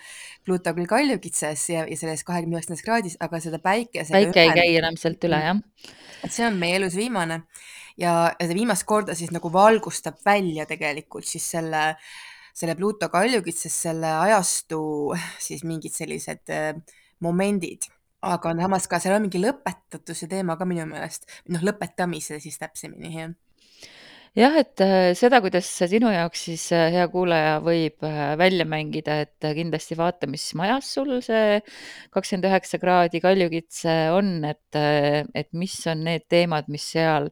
Pluto 0.45 0.73
küll 0.77 0.89
kaljukitses 0.89 1.67
ja, 1.73 1.85
ja 1.89 1.99
selles 1.99 2.25
kahekümne 2.27 2.57
üheksandas 2.57 2.85
kraadis, 2.85 3.19
aga 3.21 3.41
seda 3.43 3.61
päikese 3.61 4.15
päike 4.15 4.47
ei 4.47 4.55
käi 4.57 4.71
enam 4.79 4.97
sealt 4.99 5.29
üle, 5.29 5.43
jah. 5.45 5.61
et 6.25 6.33
see 6.33 6.47
on 6.47 6.57
meie 6.61 6.79
elus 6.81 6.97
viimane 6.97 7.43
ja, 8.01 8.31
ja 8.33 8.47
see 8.47 8.57
viimast 8.57 8.87
korda 8.89 9.17
siis 9.17 9.33
nagu 9.35 9.53
valgustab 9.53 10.21
välja 10.25 10.65
tegelikult 10.69 11.27
siis 11.29 11.45
selle 11.53 11.87
äh, 11.91 12.11
selle 12.53 12.75
Pluto 12.79 13.09
kaljukitses 13.11 13.75
selle 13.87 14.11
ajastu 14.25 14.81
siis 15.41 15.65
mingid 15.67 15.95
sellised 15.95 16.51
äh, 16.53 16.73
momendid, 17.23 17.87
aga 18.25 18.55
samas 18.59 18.89
ka 18.89 18.99
seal 19.01 19.17
on 19.17 19.27
mingi 19.27 19.41
lõpetatuse 19.41 20.29
teema 20.31 20.57
ka 20.59 20.67
minu 20.69 20.87
meelest, 20.89 21.29
noh, 21.53 21.63
lõpetamise 21.65 22.41
siis 22.43 22.59
täpsemini, 22.61 23.15
jah. 23.15 23.33
Jah, 24.31 24.53
et 24.55 24.79
äh, 24.79 25.09
seda, 25.19 25.41
kuidas 25.43 25.67
sinu 25.91 26.07
jaoks 26.13 26.45
siis, 26.47 26.69
äh, 26.71 26.85
hea 26.93 27.03
kuulaja, 27.11 27.57
võib 27.65 27.99
välja 28.39 28.63
mängida, 28.63 29.17
et 29.25 29.47
kindlasti 29.57 29.97
vaata, 29.99 30.29
mis 30.31 30.45
majas 30.55 30.87
sul 30.95 31.17
see 31.25 31.59
kakskümmend 32.15 32.47
üheksa 32.47 32.79
kraadi 32.79 33.19
kaljukitse 33.23 33.97
on, 34.15 34.37
et, 34.47 34.79
et 35.35 35.51
mis 35.51 35.75
on 35.91 36.07
need 36.07 36.23
teemad, 36.31 36.71
mis 36.71 36.87
seal 36.93 37.27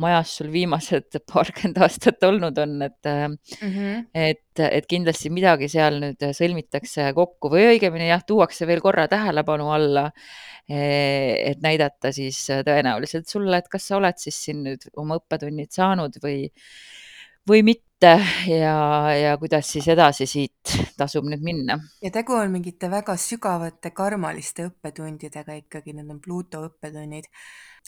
majas 0.00 0.36
sul 0.40 0.50
viimased 0.52 1.18
paarkümmend 1.32 1.80
aastat 1.84 2.24
olnud 2.28 2.58
on, 2.62 2.76
et 2.86 3.10
mm, 3.10 3.36
-hmm. 3.62 4.06
et, 4.14 4.62
et 4.66 4.86
kindlasti 4.90 5.32
midagi 5.34 5.68
seal 5.72 6.00
nüüd 6.02 6.30
sõlmitakse 6.36 7.10
kokku 7.16 7.52
või 7.52 7.66
õigemini 7.74 8.10
jah, 8.10 8.24
tuuakse 8.26 8.68
veel 8.70 8.82
korra 8.84 9.08
tähelepanu 9.08 9.70
alla. 9.74 10.10
et 10.70 11.58
näidata 11.62 12.12
siis 12.14 12.44
tõenäoliselt 12.46 13.26
sulle, 13.26 13.58
et 13.58 13.68
kas 13.68 13.88
sa 13.88 13.96
oled 13.96 14.18
siis 14.22 14.36
siin 14.44 14.60
nüüd 14.62 14.84
oma 15.02 15.16
õppetunnid 15.18 15.72
saanud 15.74 16.20
või, 16.22 16.44
või 17.48 17.62
mitte 17.66 18.12
ja, 18.48 18.76
ja 19.16 19.32
kuidas 19.40 19.68
siis 19.72 19.88
edasi 19.92 20.26
siit 20.26 20.76
tasub 20.96 21.26
nüüd 21.28 21.42
minna. 21.44 21.78
ja 22.02 22.10
tegu 22.12 22.36
on 22.36 22.52
mingite 22.52 22.90
väga 22.90 23.16
sügavate 23.20 23.92
karmaliste 23.96 24.68
õppetundidega 24.70 25.58
ikkagi, 25.64 25.96
need 25.96 26.10
on 26.10 26.20
Pluto 26.24 26.64
õppetunnid 26.68 27.28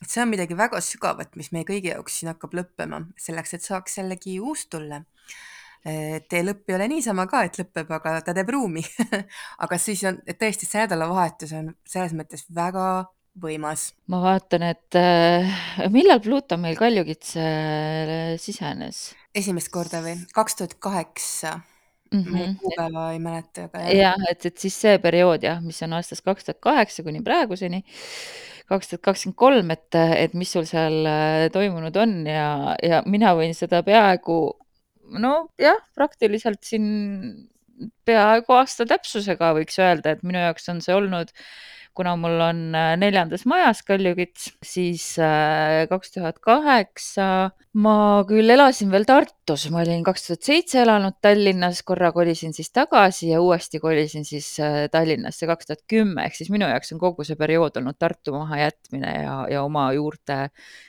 et 0.02 0.10
see 0.10 0.22
on 0.22 0.30
midagi 0.32 0.56
väga 0.58 0.80
sügavat, 0.82 1.36
mis 1.38 1.50
meie 1.54 1.66
kõigi 1.68 1.92
jaoks 1.92 2.18
siin 2.18 2.32
hakkab 2.32 2.54
lõppema, 2.58 3.02
selleks 3.20 3.56
et 3.56 3.66
saaks 3.66 3.98
jällegi 4.00 4.38
uus 4.42 4.66
tulla. 4.72 5.02
Tee 5.82 6.42
lõpp 6.46 6.70
ei 6.70 6.76
ole 6.76 6.86
niisama 6.92 7.26
ka, 7.30 7.42
et 7.46 7.58
lõpeb, 7.58 7.88
aga 7.90 8.20
ta 8.22 8.34
teeb 8.36 8.52
ruumi 8.54 8.84
aga 9.64 9.78
siis 9.82 10.04
on, 10.06 10.20
et 10.30 10.38
tõesti 10.38 10.68
see 10.68 10.84
nädalavahetus 10.84 11.54
on 11.58 11.72
selles 11.88 12.14
mõttes 12.14 12.46
väga 12.54 12.84
võimas. 13.40 13.90
ma 14.12 14.20
vaatan, 14.22 14.64
et 14.72 14.98
äh, 14.98 15.58
millal 15.92 16.20
Pluto 16.24 16.58
meil 16.60 16.76
Kaljukitsele 16.78 18.38
sisenes? 18.42 19.10
esimest 19.34 19.72
korda 19.72 20.02
või? 20.04 20.16
kaks 20.36 20.58
tuhat 20.58 20.74
kaheksa. 20.82 21.60
-hmm. 22.12 22.56
kuupäeva 22.60 23.10
ei 23.12 23.18
mäleta, 23.18 23.68
aga 23.68 23.84
jah. 23.86 23.92
jah, 23.96 24.24
et, 24.30 24.46
et 24.46 24.58
siis 24.58 24.76
see 24.84 24.98
periood 25.02 25.44
jah, 25.44 25.60
mis 25.64 25.80
on 25.82 25.96
aastast 25.96 26.24
kaks 26.24 26.44
tuhat 26.48 26.60
kaheksa 26.60 27.04
kuni 27.06 27.22
praeguseni, 27.24 27.84
kaks 28.68 28.92
tuhat 28.92 29.04
kakskümmend 29.08 29.38
kolm, 29.38 29.70
et, 29.70 30.00
et 30.16 30.34
mis 30.34 30.52
sul 30.52 30.68
seal 30.68 31.06
äh, 31.08 31.46
toimunud 31.52 31.96
on 31.96 32.18
ja, 32.28 32.76
ja 32.82 33.00
mina 33.06 33.32
võin 33.38 33.56
seda 33.56 33.82
peaaegu 33.86 34.38
nojah, 35.12 35.80
praktiliselt 35.96 36.62
siin 36.64 37.48
peaaegu 38.06 38.54
aasta 38.54 38.86
täpsusega 38.86 39.52
võiks 39.56 39.78
öelda, 39.80 40.14
et 40.14 40.22
minu 40.26 40.40
jaoks 40.42 40.68
on 40.72 40.80
see 40.84 40.94
olnud 40.94 41.32
kuna 41.94 42.14
mul 42.16 42.40
on 42.40 42.60
äh, 42.76 42.92
neljandas 43.00 43.44
majas 43.48 43.82
Kaljukits, 43.86 44.50
siis 44.64 45.04
äh, 45.20 45.84
kaks 45.90 46.14
tuhat 46.14 46.38
kaheksa 46.44 47.26
ma 47.84 47.94
küll 48.28 48.52
elasin 48.52 48.90
veel 48.92 49.04
Tartus, 49.08 49.66
ma 49.72 49.82
olin 49.82 50.04
kaks 50.04 50.26
tuhat 50.26 50.48
seitse 50.48 50.80
elanud 50.82 51.18
Tallinnas, 51.24 51.82
korra 51.88 52.12
kolisin 52.12 52.52
siis 52.56 52.72
tagasi 52.72 53.30
ja 53.32 53.40
uuesti 53.44 53.80
kolisin 53.82 54.24
siis 54.28 54.54
äh, 54.60 54.86
Tallinnasse 54.92 55.48
kaks 55.50 55.68
tuhat 55.68 55.84
kümme, 55.88 56.26
ehk 56.26 56.36
siis 56.38 56.52
minu 56.52 56.68
jaoks 56.68 56.92
on 56.96 57.02
kogu 57.02 57.26
see 57.28 57.36
periood 57.40 57.76
olnud 57.80 58.00
Tartu 58.00 58.36
mahajätmine 58.36 59.12
ja, 59.24 59.36
ja 59.52 59.64
oma 59.64 59.90
juurte 59.96 60.46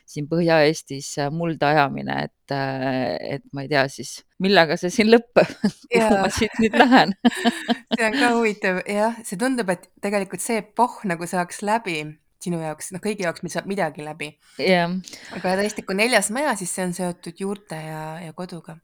siin 0.08 0.28
Põhja-Eestis 0.32 1.16
mulda 1.36 1.74
ajamine, 1.74 2.20
et, 2.28 2.56
et 2.56 3.44
ma 3.52 3.64
ei 3.64 3.72
tea 3.72 3.88
siis, 3.92 4.22
millega 4.42 4.78
see 4.80 4.90
siin 4.94 5.12
lõpeb 5.12 5.54
kuhu 5.94 6.18
ma 6.18 6.32
siit 6.34 6.58
nüüd 6.64 6.76
lähen 6.80 7.14
see 7.96 8.08
on 8.08 8.20
ka 8.20 8.34
huvitav, 8.38 8.84
jah, 8.90 9.16
see 9.28 9.40
tundub, 9.40 9.70
et 9.74 9.90
tegelikult 10.02 10.44
see 10.44 10.62
epohh 10.64 11.02
nagu 11.10 11.30
saaks 11.30 11.62
läbi 11.66 12.02
sinu 12.44 12.62
jaoks, 12.62 12.92
noh, 12.94 13.04
kõigi 13.04 13.26
jaoks 13.28 13.46
saab 13.54 13.68
midagi 13.70 14.06
läbi. 14.06 14.34
jah. 14.62 14.96
aga 15.38 15.60
tõesti, 15.60 15.86
kui 15.86 15.98
neljas 16.00 16.32
maja, 16.36 16.56
siis 16.60 16.74
see 16.76 16.88
on 16.88 16.96
seotud 16.96 17.40
juurte 17.40 17.78
ja, 17.80 18.02
ja 18.24 18.34
koduga. 18.38 18.78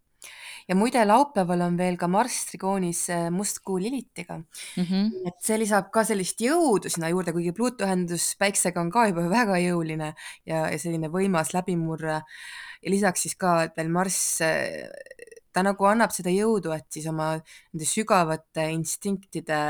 ja 0.69 0.77
muide, 0.77 1.01
laupäeval 1.07 1.65
on 1.65 1.77
veel 1.79 1.97
ka 1.99 2.07
Marss 2.11 2.47
trigoonis 2.51 3.07
äh, 3.13 3.27
mustkuu 3.33 3.79
Lilitiga 3.81 4.37
mm. 4.39 4.83
-hmm. 4.83 5.27
et 5.27 5.39
see 5.43 5.57
lisab 5.59 5.89
ka 5.91 6.03
sellist 6.05 6.41
jõudu 6.45 6.91
sinna 6.93 7.09
juurde, 7.09 7.33
kuigi 7.35 7.55
Pluto 7.57 7.87
ühendus 7.87 8.35
Päiksega 8.39 8.81
on 8.81 8.91
ka 8.91 9.07
juba 9.09 9.27
väga 9.29 9.59
jõuline 9.65 10.13
ja, 10.45 10.69
ja 10.69 10.77
selline 10.79 11.09
võimas 11.09 11.53
läbimurre. 11.53 12.21
ja 12.81 12.91
lisaks 12.91 13.27
siis 13.27 13.35
ka 13.35 13.71
veel 13.75 13.89
Marss 13.89 14.41
äh, 14.41 14.87
ta 15.53 15.63
nagu 15.65 15.87
annab 15.89 16.13
seda 16.15 16.31
jõudu, 16.33 16.73
et 16.75 16.87
siis 16.93 17.07
oma 17.09 17.33
nende 17.37 17.87
sügavate 17.87 18.69
instinktide 18.73 19.61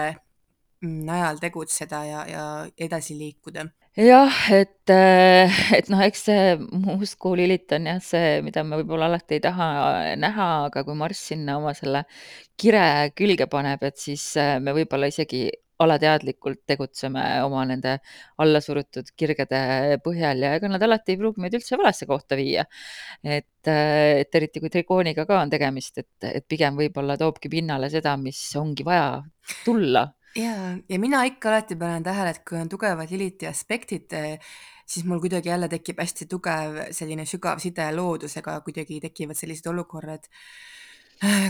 mm, 0.84 0.98
najal 1.10 1.42
tegutseda 1.44 2.02
ja, 2.08 2.24
ja 2.30 2.46
edasi 2.78 3.18
liikuda. 3.20 3.68
jah, 4.00 4.42
et, 4.56 4.92
äh, 4.94 5.62
et 5.78 5.90
noh, 5.92 6.04
eks 6.06 6.28
see 6.30 6.58
mustkuu 6.60 7.36
Lilith 7.40 7.76
on 7.78 7.90
jah 7.92 8.04
see, 8.04 8.38
mida 8.46 8.64
me 8.64 8.82
võib-olla 8.82 9.10
alati 9.12 9.40
ei 9.40 9.46
taha 9.48 9.70
näha, 10.20 10.52
aga 10.70 10.86
kui 10.88 10.98
Marss 11.00 11.32
sinna 11.32 11.58
oma 11.62 11.74
selle 11.78 12.06
kire 12.60 13.12
külge 13.16 13.50
paneb, 13.52 13.84
et 13.88 13.98
siis 13.98 14.32
äh, 14.40 14.58
me 14.64 14.76
võib-olla 14.78 15.12
isegi 15.12 15.48
alateadlikult 15.84 16.62
tegutseme 16.68 17.24
oma 17.46 17.64
nende 17.68 17.96
allasurutud 18.44 19.12
kirgede 19.18 20.00
põhjal 20.04 20.44
ja 20.46 20.54
ega 20.58 20.72
nad 20.72 20.84
alati 20.86 21.16
ei 21.16 21.20
pruugi 21.22 21.44
meid 21.44 21.56
üldse 21.60 21.80
valesse 21.80 22.08
kohta 22.10 22.38
viia. 22.40 22.66
et, 23.24 23.70
et 23.70 24.40
eriti 24.40 24.64
kui 24.64 24.72
trikooniga 24.74 25.26
ka 25.30 25.42
on 25.42 25.52
tegemist, 25.52 26.02
et, 26.04 26.30
et 26.30 26.48
pigem 26.48 26.80
võib-olla 26.80 27.18
toobki 27.20 27.52
pinnale 27.52 27.90
seda, 27.92 28.16
mis 28.18 28.42
ongi 28.60 28.86
vaja 28.88 29.22
tulla. 29.64 30.08
ja, 30.36 30.56
ja 30.90 31.00
mina 31.00 31.24
ikka 31.30 31.54
alati 31.54 31.80
panen 31.80 32.04
tähele, 32.04 32.36
et 32.36 32.44
kui 32.48 32.60
on 32.60 32.70
tugevad 32.70 33.12
Liliti 33.12 33.48
aspektid, 33.48 34.18
siis 34.90 35.06
mul 35.06 35.22
kuidagi 35.24 35.54
jälle 35.54 35.70
tekib 35.72 36.02
hästi 36.02 36.28
tugev 36.28 36.84
selline 36.92 37.26
sügav 37.30 37.64
side 37.64 37.88
loodusega, 37.96 38.60
kuidagi 38.66 39.00
tekivad 39.08 39.38
sellised 39.40 39.72
olukorrad 39.72 40.28
Äh, 40.28 40.80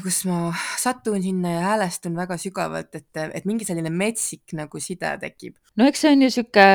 kus 0.03 0.23
ma 0.25 0.49
satun 0.81 1.21
sinna 1.21 1.53
ja 1.53 1.65
häälestun 1.67 2.15
väga 2.17 2.37
sügavalt, 2.41 2.95
et, 2.97 3.09
et 3.37 3.45
mingi 3.45 3.67
selline 3.67 3.91
metsik 3.93 4.55
nagu 4.57 4.81
side 4.81 5.11
tekib. 5.21 5.59
no 5.77 5.89
eks 5.89 6.05
see 6.05 6.13
on 6.15 6.25
ju 6.25 6.31
sihuke 6.33 6.65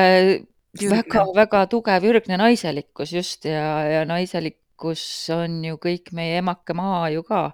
väga-väga 0.91 1.65
tugev 1.71 2.07
ürgne 2.07 2.39
naiselikkus 2.39 3.11
just 3.15 3.47
ja, 3.49 3.83
ja 3.89 4.05
naiselikkus 4.07 5.03
on 5.35 5.61
ju 5.67 5.79
kõik 5.81 6.11
meie 6.15 6.39
emake 6.39 6.75
maa 6.77 7.09
ju 7.11 7.23
ka. 7.27 7.45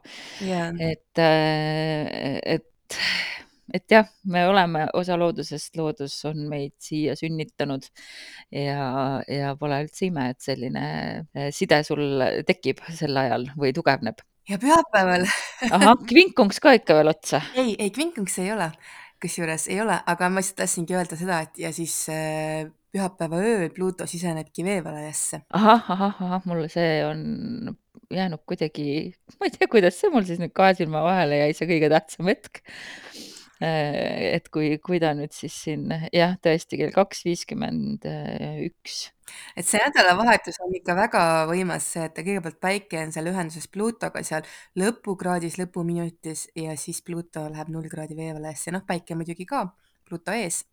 Yeah.. 0.45 0.77
et, 0.77 1.21
et, 1.21 2.97
et 3.73 3.93
jah, 3.97 4.09
me 4.29 4.45
oleme 4.49 4.87
osa 4.97 5.17
loodusest, 5.17 5.73
loodus 5.77 6.19
on 6.29 6.45
meid 6.53 6.77
siia 6.81 7.17
sünnitanud 7.17 7.89
ja, 8.53 9.21
ja 9.25 9.55
pole 9.57 9.85
üldse 9.87 10.05
ime, 10.09 10.31
et 10.35 10.41
selline 10.41 10.85
side 11.55 11.81
sul 11.87 12.21
tekib 12.45 12.85
sel 12.93 13.17
ajal 13.25 13.49
või 13.57 13.73
tugevneb 13.73 14.21
ja 14.49 14.57
pühapäeval 14.61 15.27
ahah, 15.69 15.95
kvinkungs 16.09 16.61
ka 16.63 16.73
ikka 16.77 16.97
veel 16.99 17.13
otsa? 17.13 17.41
ei, 17.55 17.75
ei 17.77 17.91
kvinkungs 17.93 18.37
ei 18.43 18.51
ole, 18.53 18.71
kusjuures 19.21 19.67
ei 19.69 19.81
ole, 19.83 19.97
aga 20.13 20.29
ma 20.29 20.41
lihtsalt 20.41 20.63
tahtsingi 20.63 20.97
öelda 20.97 21.19
seda, 21.19 21.41
et 21.45 21.61
ja 21.61 21.73
siis 21.75 21.95
äh, 22.13 22.65
pühapäeva 22.91 23.39
ööl 23.41 23.69
Pluto 23.75 24.07
sisenebki 24.09 24.65
veevalajasse. 24.67 25.43
ahah, 25.57 25.87
ahah, 25.95 26.21
ahah, 26.27 26.45
mulle 26.49 26.69
see 26.71 26.99
on 27.07 27.75
jäänud 28.11 28.43
kuidagi, 28.49 29.13
ma 29.39 29.47
ei 29.47 29.55
tea, 29.55 29.69
kuidas 29.71 29.99
see 29.99 30.11
mul 30.13 30.25
siis 30.27 30.41
nüüd 30.41 30.53
kahe 30.55 30.75
silma 30.77 31.03
vahele 31.05 31.43
jäi, 31.43 31.53
see 31.57 31.69
kõige 31.69 31.91
tähtsam 31.93 32.31
hetk. 32.31 32.63
Äh, 33.61 34.37
et 34.37 34.47
kui, 34.49 34.73
kui 34.81 34.97
ta 35.01 35.11
nüüd 35.13 35.35
siis 35.37 35.53
siin 35.67 35.85
jah, 36.09 36.33
tõesti 36.41 36.79
kell 36.79 36.93
kaks 36.95 37.21
viiskümmend 37.27 38.07
üks. 38.65 39.11
et 39.55 39.67
see 39.67 39.79
nädalavahetus 39.83 40.57
on 40.65 40.73
ikka 40.79 40.95
väga 40.97 41.21
võimas, 41.51 41.85
see, 41.93 42.07
et 42.09 42.17
kõigepealt 42.17 42.57
päike 42.63 43.03
on 43.05 43.13
seal 43.13 43.29
ühenduses 43.29 43.69
Plutoga 43.69 44.25
seal 44.25 44.49
lõpukraadis, 44.81 45.59
lõpuminutis 45.61 46.47
ja 46.57 46.73
siis 46.73 47.03
Pluto 47.05 47.45
läheb 47.53 47.69
null 47.69 47.91
kraadi 47.91 48.17
veevalajasse, 48.17 48.73
noh, 48.73 48.83
päike 48.87 49.19
muidugi 49.19 49.45
ka 49.45 49.67
Pluto 50.09 50.33
ees 50.33 50.63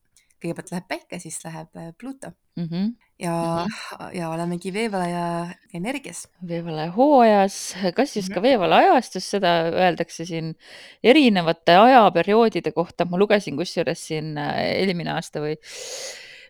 kõigepealt 0.42 0.72
läheb 0.72 0.86
päike, 0.90 1.18
siis 1.22 1.38
läheb 1.44 1.76
äh, 1.76 1.90
Pluto 1.98 2.30
mm. 2.56 2.64
-hmm. 2.64 2.92
ja 3.18 3.34
mm, 3.34 3.72
-hmm. 3.72 4.14
ja 4.18 4.30
olemegi 4.30 4.72
veevalaja 4.72 5.48
energias. 5.74 6.28
veevalaja 6.48 6.92
hooajas, 6.92 7.76
kas 7.94 8.16
just 8.16 8.28
mm 8.28 8.32
-hmm. 8.32 8.34
ka 8.34 8.42
veevalaja 8.42 8.92
ajastus, 8.92 9.30
seda 9.30 9.56
öeldakse 9.72 10.24
siin 10.24 10.54
erinevate 11.02 11.76
ajaperioodide 11.76 12.72
kohta, 12.72 13.04
ma 13.04 13.18
lugesin 13.18 13.56
kusjuures 13.56 14.06
siin 14.06 14.38
äh, 14.38 14.58
eelmine 14.64 15.12
aasta 15.12 15.40
või 15.40 15.56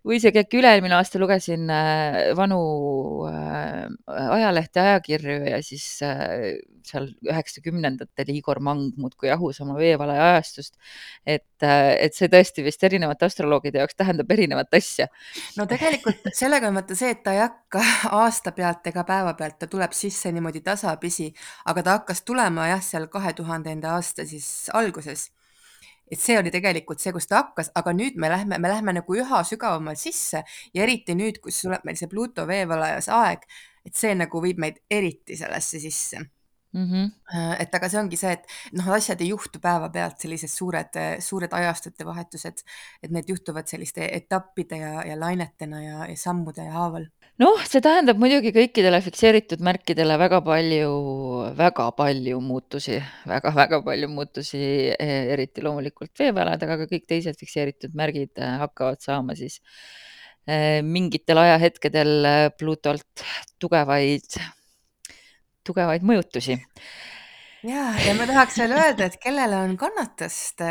või 0.09 0.17
isegi 0.17 0.41
äkki 0.41 0.59
üle-eelmine 0.63 0.97
aasta 0.97 1.21
lugesin 1.21 1.69
äh, 1.73 2.31
vanu 2.37 2.59
äh, 3.29 3.85
ajalehte, 4.09 4.81
ajakirju 4.81 5.37
ja 5.51 5.61
siis 5.65 5.85
äh, 6.07 6.57
seal 6.89 7.11
üheksakümnendatel 7.27 8.33
Igor 8.33 8.63
Mang 8.65 8.97
muudkui 8.97 9.29
jahus 9.29 9.61
oma 9.61 9.77
veevalaja 9.77 10.31
ajastust. 10.33 10.79
et, 11.27 11.45
et 11.61 12.17
see 12.17 12.31
tõesti 12.33 12.65
vist 12.65 12.85
erinevate 12.89 13.29
astroloogide 13.29 13.83
jaoks 13.83 13.99
tähendab 13.99 14.31
erinevat 14.33 14.73
asja. 14.81 15.11
no 15.61 15.69
tegelikult 15.69 16.33
sellega 16.33 16.73
on 16.73 16.81
vaata 16.81 16.97
see, 16.97 17.13
et 17.13 17.23
ta 17.23 17.37
ei 17.37 17.45
hakka 17.45 17.85
aasta 18.23 18.55
pealt 18.57 18.89
ega 18.89 19.05
päeva 19.05 19.35
pealt, 19.37 19.59
ta 19.61 19.69
tuleb 19.69 19.93
sisse 19.93 20.33
niimoodi 20.33 20.65
tasapisi, 20.65 21.29
aga 21.69 21.85
ta 21.85 21.99
hakkas 22.01 22.25
tulema 22.25 22.71
jah, 22.73 22.85
seal 22.85 23.11
kahe 23.13 23.37
tuhandenda 23.37 23.99
aasta 23.99 24.25
siis 24.29 24.71
alguses 24.73 25.29
et 26.11 26.21
see 26.21 26.39
oli 26.39 26.53
tegelikult 26.55 27.03
see, 27.03 27.13
kus 27.13 27.29
ta 27.31 27.43
hakkas, 27.43 27.73
aga 27.79 27.93
nüüd 27.97 28.17
me 28.21 28.31
lähme, 28.33 28.59
me 28.59 28.73
lähme 28.73 28.97
nagu 29.01 29.19
üha 29.19 29.43
sügavamalt 29.45 30.01
sisse 30.01 30.45
ja 30.75 30.87
eriti 30.87 31.17
nüüd, 31.19 31.43
kus 31.45 31.63
tuleb 31.65 31.85
meil 31.89 32.01
see 32.01 32.11
Pluto 32.11 32.47
veevalajas 32.49 33.11
aeg, 33.13 33.47
et 33.87 33.95
see 33.97 34.15
nagu 34.17 34.43
viib 34.45 34.61
meid 34.63 34.83
eriti 34.91 35.37
sellesse 35.39 35.81
sisse 35.83 36.27
mm. 36.73 36.87
-hmm. 36.87 37.55
et 37.63 37.75
aga 37.75 37.89
see 37.89 38.01
ongi 38.01 38.17
see, 38.21 38.33
et 38.33 38.79
noh, 38.79 38.89
asjad 38.97 39.21
ei 39.21 39.31
juhtu 39.35 39.61
päevapealt, 39.61 40.19
sellised 40.21 40.53
suured, 40.53 40.99
suured 41.25 41.53
ajastute 41.53 42.07
vahetused, 42.07 42.65
et 43.03 43.11
need 43.11 43.29
juhtuvad 43.29 43.67
selliste 43.67 44.09
etappide 44.13 44.83
ja, 44.83 45.05
ja 45.07 45.21
lainetena 45.21 45.83
ja, 45.83 46.07
ja 46.09 46.17
sammude 46.17 46.69
haaval 46.73 47.09
noh, 47.43 47.61
see 47.71 47.83
tähendab 47.85 48.19
muidugi 48.21 48.51
kõikidele 48.55 48.99
fikseeritud 49.05 49.63
märkidele 49.65 50.17
väga 50.21 50.41
palju, 50.47 50.91
väga 51.59 51.89
palju 51.99 52.41
muutusi 52.43 52.99
väga,, 52.99 53.53
väga-väga 53.55 53.81
palju 53.87 54.11
muutusi, 54.13 54.61
e, 54.91 55.09
eriti 55.35 55.65
loomulikult 55.65 56.15
veevälad, 56.19 56.63
aga 56.67 56.81
ka 56.83 56.91
kõik 56.91 57.07
teised 57.11 57.39
fikseeritud 57.39 57.95
märgid 57.99 58.35
e, 58.43 58.53
hakkavad 58.65 59.03
saama 59.05 59.39
siis 59.39 59.61
e, 60.47 60.83
mingitel 60.83 61.39
ajahetkedel 61.45 62.31
Plutolt 62.59 63.27
tugevaid, 63.63 64.41
tugevaid 65.69 66.07
mõjutusi 66.07 66.57
ja, 67.69 67.85
ja 68.05 68.15
ma 68.19 68.29
tahaks 68.29 68.59
veel 68.63 68.77
öelda, 68.77 69.09
et 69.09 69.19
kellel 69.23 69.57
on 69.59 69.77
kannatust, 69.81 70.65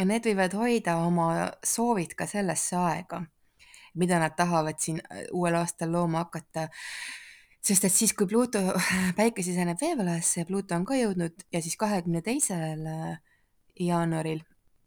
need 0.00 0.30
võivad 0.30 0.56
hoida 0.58 0.96
oma 1.04 1.28
soovid 1.66 2.16
ka 2.18 2.28
sellesse 2.30 2.80
aega 2.80 3.24
mida 3.94 4.18
nad 4.18 4.36
tahavad 4.36 4.78
siin 4.78 5.00
äh, 5.00 5.24
uuel 5.32 5.54
aastal 5.60 5.92
looma 5.92 6.24
hakata. 6.24 6.68
sest 7.60 7.84
et 7.84 7.92
siis, 7.92 8.12
kui 8.16 8.26
Pluto, 8.26 8.60
päike 9.20 9.42
siseneb 9.42 9.80
veevalajasse 9.80 10.40
ja 10.40 10.48
Pluto 10.48 10.74
on 10.74 10.86
ka 10.88 10.96
jõudnud 10.96 11.44
ja 11.52 11.60
siis 11.62 11.76
kahekümne 11.76 12.22
teisel 12.22 12.86
äh, 12.86 13.18
jaanuaril 13.80 14.40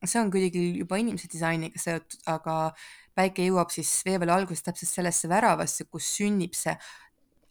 see 0.03 0.19
on 0.19 0.31
kuidagi 0.31 0.63
juba 0.79 0.97
inimese 0.99 1.29
disainiga 1.31 1.79
seotud, 1.79 2.19
aga 2.27 2.55
päike 3.15 3.45
jõuab 3.45 3.71
siis 3.71 3.91
veevalli 4.03 4.33
alguses 4.35 4.65
täpselt 4.65 4.89
sellesse 4.89 5.29
väravasse, 5.31 5.85
kus 5.87 6.09
sünnib 6.17 6.57
see 6.57 6.73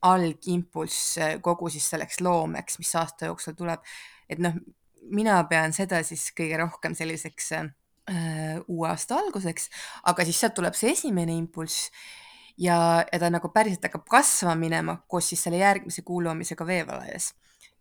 algimpulss 0.03 1.19
kogu 1.43 1.71
siis 1.71 1.87
selleks 1.93 2.21
loomeks, 2.21 2.79
mis 2.83 2.95
aasta 2.99 3.31
jooksul 3.31 3.55
tuleb. 3.59 3.81
et 4.29 4.41
noh, 4.43 4.57
mina 5.11 5.43
pean 5.51 5.75
seda 5.75 6.03
siis 6.07 6.31
kõige 6.37 6.59
rohkem 6.61 6.95
selliseks 6.99 7.53
äh, 7.59 8.59
uue 8.69 8.89
aasta 8.91 9.19
alguseks, 9.19 9.69
aga 10.11 10.27
siis 10.27 10.41
sealt 10.41 10.57
tuleb 10.59 10.77
see 10.79 10.93
esimene 10.95 11.35
impulss 11.37 11.91
ja, 12.59 12.77
ja 13.07 13.21
ta 13.21 13.31
nagu 13.33 13.51
päriselt 13.55 13.85
hakkab 13.89 14.07
kasvama 14.11 14.59
minema 14.61 14.97
koos 15.09 15.33
siis 15.33 15.43
selle 15.47 15.63
järgmise 15.63 16.05
kuu 16.07 16.23
loomisega 16.25 16.67
veevalajas. 16.67 17.33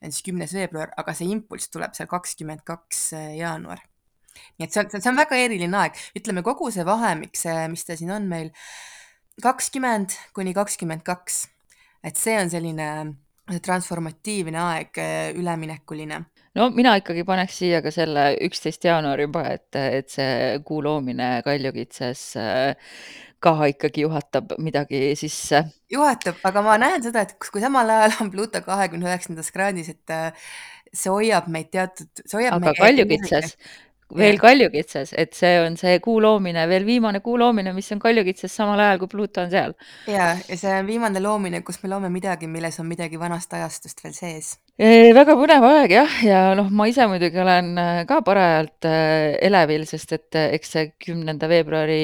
see 0.02 0.10
on 0.10 0.12
siis 0.12 0.26
kümnes 0.26 0.54
veebruar, 0.54 0.94
aga 0.98 1.14
see 1.14 1.30
impulss 1.30 1.70
tuleb 1.70 1.94
seal 1.98 2.10
kakskümmend 2.10 2.66
kaks 2.66 3.12
jaanuar. 3.38 3.84
nii 4.58 4.66
et 4.66 4.74
see 4.74 4.84
on, 4.84 4.92
see 4.98 5.12
on 5.12 5.20
väga 5.20 5.38
eriline 5.38 5.78
aeg, 5.78 5.98
ütleme 6.18 6.44
kogu 6.46 6.72
see 6.72 6.86
vahemik, 6.88 7.36
see, 7.38 7.68
mis 7.70 7.86
ta 7.86 7.98
siin 8.00 8.14
on 8.16 8.30
meil, 8.32 8.54
kakskümmend 9.44 10.16
kuni 10.34 10.54
kakskümmend 10.58 11.04
kaks, 11.06 11.46
et 12.04 12.18
see 12.18 12.38
on 12.40 12.50
selline 12.50 12.88
transformatiivne 13.62 14.60
aeg, 14.62 15.00
üleminekuline 15.38 16.22
no 16.58 16.70
mina 16.76 16.94
ikkagi 17.00 17.26
paneks 17.28 17.58
siia 17.62 17.82
ka 17.84 17.92
selle 17.94 18.32
üksteist 18.48 18.86
jaanuar 18.88 19.22
juba, 19.24 19.44
et, 19.56 19.70
et 19.76 20.10
see 20.12 20.62
kuu 20.68 20.82
loomine 20.84 21.34
kaljukitses 21.46 22.24
äh, 22.40 22.96
ka 23.42 23.54
ikkagi 23.72 24.06
juhatab 24.06 24.56
midagi 24.62 25.16
sisse. 25.20 25.64
juhatab, 25.92 26.42
aga 26.48 26.66
ma 26.66 26.78
näen 26.82 27.04
seda, 27.06 27.26
et 27.26 27.34
kui 27.42 27.64
samal 27.64 27.90
ajal 27.90 28.20
on 28.26 28.34
Pluto 28.34 28.62
kahekümne 28.66 29.10
üheksandas 29.10 29.52
kraadis, 29.56 29.94
et 29.96 30.14
äh, 30.14 30.52
see 30.94 31.14
hoiab 31.14 31.48
meid 31.52 31.72
teatud, 31.74 32.12
see 32.26 32.42
hoiab 32.42 32.60
aga 32.60 32.76
kaljukitses, 32.78 33.56
veel 34.18 34.40
kaljukitses, 34.42 35.14
et 35.18 35.34
see 35.38 35.60
on 35.62 35.78
see 35.80 36.00
kuu 36.04 36.20
loomine, 36.24 36.66
veel 36.70 36.86
viimane 36.88 37.22
kuu 37.24 37.38
loomine, 37.40 37.74
mis 37.76 37.92
on 37.94 38.02
kaljukitses 38.02 38.54
samal 38.56 38.80
ajal, 38.80 39.00
kui 39.02 39.12
Pluto 39.12 39.44
on 39.44 39.52
seal. 39.54 39.76
ja, 40.08 40.34
ja 40.48 40.58
see 40.58 40.74
on 40.80 40.88
viimane 40.90 41.22
loomine, 41.24 41.62
kus 41.68 41.82
me 41.84 41.92
loome 41.92 42.12
midagi, 42.14 42.50
milles 42.52 42.80
on 42.82 42.90
midagi 42.90 43.20
vanast 43.20 43.54
ajastust 43.58 44.04
veel 44.04 44.16
sees. 44.18 44.56
Väga 44.82 45.36
põnev 45.38 45.66
aeg 45.68 45.92
jah, 45.94 46.14
ja 46.26 46.42
noh, 46.58 46.72
ma 46.74 46.88
ise 46.90 47.06
muidugi 47.10 47.38
olen 47.44 47.76
äh, 47.78 48.00
ka 48.10 48.22
parajalt 48.26 48.88
äh, 48.90 49.36
elevil, 49.46 49.86
sest 49.90 50.16
et 50.18 50.40
äh, 50.40 50.50
eks 50.58 50.74
see 50.74 50.88
kümnenda 51.06 51.50
veebruari 51.52 52.02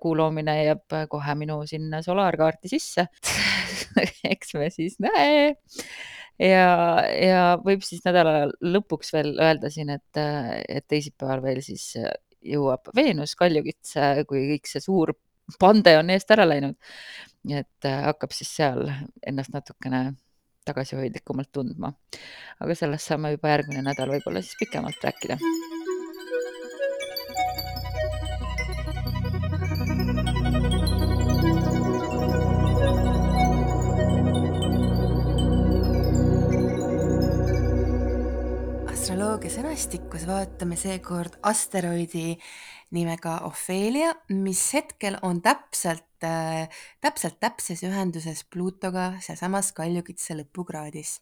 kuu 0.00 0.14
loomine 0.16 0.56
jääb 0.62 0.96
kohe 1.10 1.36
minu 1.36 1.60
sinna 1.68 2.00
solaarkaarti 2.04 2.72
sisse. 2.72 3.08
Eks 4.34 4.54
me 4.56 4.70
siis 4.72 4.96
näe 5.04 5.54
ja, 6.38 6.68
ja 7.08 7.42
võib 7.64 7.84
siis 7.86 8.04
nädala 8.06 8.48
lõpuks 8.62 9.12
veel 9.14 9.34
öelda 9.38 9.70
siin, 9.72 9.92
et, 9.94 10.22
et 10.68 10.86
teisipäeval 10.88 11.42
veel 11.44 11.62
siis 11.64 11.92
jõuab 12.44 12.90
Veenus 12.96 13.36
Kaljukitse, 13.40 14.24
kui 14.28 14.44
kõik 14.52 14.68
see 14.68 14.84
suur 14.84 15.14
pande 15.60 15.96
on 15.98 16.10
eest 16.12 16.30
ära 16.32 16.46
läinud. 16.48 16.76
et 17.50 17.88
hakkab 18.08 18.32
siis 18.32 18.54
seal 18.56 18.86
ennast 19.26 19.52
natukene 19.52 20.14
tagasihoidlikumalt 20.64 21.52
tundma. 21.52 21.92
aga 22.60 22.74
sellest 22.74 23.12
saame 23.12 23.34
juba 23.36 23.54
järgmine 23.56 23.84
nädal 23.84 24.16
võib-olla 24.16 24.42
siis 24.42 24.60
pikemalt 24.60 25.04
rääkida 25.04 25.38
sõnastikus 39.74 40.22
vaatame 40.28 40.76
seekord 40.78 41.34
asteroidi 41.50 42.36
nimega 42.94 43.40
Ophelia, 43.48 44.12
mis 44.30 44.60
hetkel 44.76 45.16
on 45.26 45.40
täpselt 45.42 46.22
äh,, 46.22 46.68
täpselt 47.02 47.40
täpses 47.42 47.82
ühenduses 47.82 48.44
Pluutoga 48.46 49.16
sealsamas 49.18 49.72
Kaljukitse 49.74 50.36
lõpukraadis. 50.38 51.16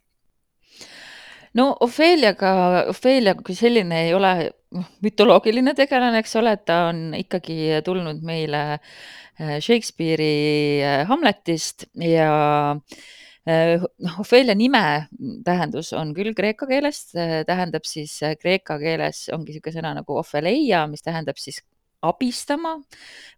no 1.55 1.71
Opheliaga, 1.81 2.85
Ophelia 2.93 3.35
kui 3.41 3.57
selline 3.57 4.03
ei 4.09 4.13
ole 4.13 4.35
noh, 4.77 4.93
mütoloogiline 5.01 5.73
tegelane, 5.73 6.21
eks 6.21 6.37
ole, 6.37 6.53
et 6.53 6.67
ta 6.69 6.91
on 6.91 7.17
ikkagi 7.17 7.81
tulnud 7.89 8.21
meile 8.21 8.63
äh, 8.77 9.57
Shakespeare'i 9.65 10.85
äh, 10.85 11.09
Hamletist 11.09 11.89
ja 11.97 12.77
äh, 12.77 13.11
noh, 13.47 14.17
Ophelia 14.23 14.55
nime 14.55 15.09
tähendus 15.45 15.93
on 15.99 16.13
küll 16.15 16.35
kreeka 16.39 16.69
keeles, 16.71 17.09
tähendab 17.49 17.87
siis 17.89 18.15
kreeka 18.41 18.79
keeles 18.79 19.27
ongi 19.35 19.57
niisugune 19.57 19.79
sõna 19.81 19.95
nagu 19.99 20.19
Opheleia, 20.21 20.87
mis 20.91 21.03
tähendab 21.03 21.41
siis 21.43 21.63
abistama 22.03 22.77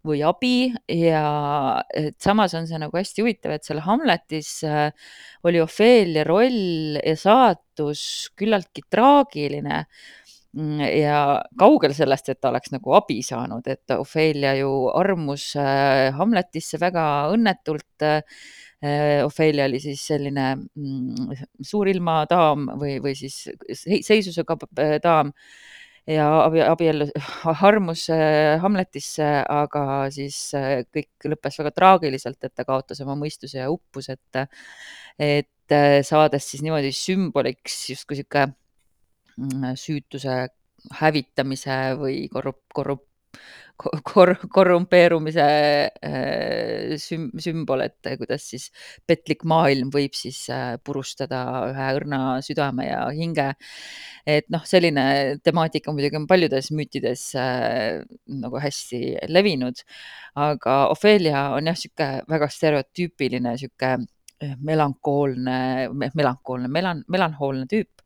või 0.07 0.23
abi. 0.27 0.73
Ja 0.89 1.83
et 1.95 2.19
samas 2.23 2.57
on 2.57 2.69
see 2.69 2.81
nagu 2.81 2.97
hästi 2.97 3.25
huvitav, 3.25 3.55
et 3.55 3.65
seal 3.67 3.83
Hamletis 3.85 4.59
oli 5.45 5.63
Ophelia 5.63 6.27
roll 6.29 6.99
ja 7.01 7.17
saatus 7.21 8.05
küllaltki 8.37 8.87
traagiline. 8.91 9.85
Mm, 10.55 10.85
ja 11.01 11.21
kaugel 11.59 11.91
sellest, 11.97 12.29
et 12.31 12.39
ta 12.39 12.53
oleks 12.53 12.71
nagu 12.71 12.93
abi 12.95 13.19
saanud, 13.27 13.67
et 13.67 13.91
Ophelia 13.97 14.53
ju 14.61 14.71
armus 14.95 15.49
Hamletisse 16.15 16.79
väga 16.79 17.07
õnnetult 17.35 18.05
Äh, 18.05 18.23
Ophelia 19.25 19.69
oli 19.69 19.81
siis 19.83 20.03
selline 20.07 20.49
mm, 20.57 21.45
suurilmadaam 21.65 22.67
või, 22.81 22.99
või 23.05 23.15
siis 23.19 23.45
seisusega 23.75 24.59
äh, 24.79 24.97
daam. 25.05 25.33
Ja 26.05 26.27
abi, 26.43 26.61
abiellus, 26.61 27.15
armus 27.65 28.03
äh, 28.13 28.59
Hamletisse, 28.61 29.29
aga 29.49 29.85
siis 30.13 30.37
kõik 30.93 31.31
lõppes 31.33 31.57
väga 31.63 31.73
traagiliselt, 31.79 32.43
et 32.45 32.53
ta 32.53 32.67
kaotas 32.69 33.01
oma 33.01 33.17
mõistuse 33.17 33.63
ja 33.63 33.71
uppus, 33.73 34.11
et, 34.13 34.43
et 35.17 35.77
saades 36.05 36.51
siis 36.51 36.61
niimoodi 36.61 36.93
sümboliks 36.93 37.79
justkui 37.95 38.21
sihuke 38.21 38.45
mm, 38.51 39.81
süütuse 39.81 40.37
hävitamise 41.01 41.79
või 42.01 42.27
korrup-, 42.33 42.67
korrup-, 42.77 43.09
kor-, 43.77 44.37
korrumpeerumise 44.53 45.45
äh, 46.03 46.95
süm-, 47.01 47.31
sümbol, 47.43 47.85
et 47.87 48.11
kuidas 48.21 48.47
siis 48.53 48.69
petlik 49.07 49.45
maailm 49.49 49.91
võib 49.95 50.15
siis 50.17 50.45
äh, 50.53 50.77
purustada 50.85 51.43
ühe 51.71 51.89
õrna 51.99 52.21
südame 52.45 52.89
ja 52.89 53.03
hinge. 53.15 53.53
et 54.27 54.49
noh, 54.53 54.65
selline 54.65 55.39
temaatika 55.45 55.93
muidugi 55.93 56.17
on 56.21 56.29
paljudes 56.31 56.71
müütides 56.73 57.27
äh, 57.39 58.05
nagu 58.31 58.63
hästi 58.63 59.29
levinud, 59.29 59.85
aga 60.41 60.79
Ophelia 60.95 61.51
on 61.57 61.69
jah, 61.69 61.75
niisugune 61.75 62.25
väga 62.31 62.51
stereotüüpiline 62.53 63.55
niisugune 63.55 64.09
melankoolne, 64.65 65.89
melankoolne, 66.15 66.69
melan-, 66.69 67.05
melanhoolne 67.09 67.69
tüüp 67.71 68.03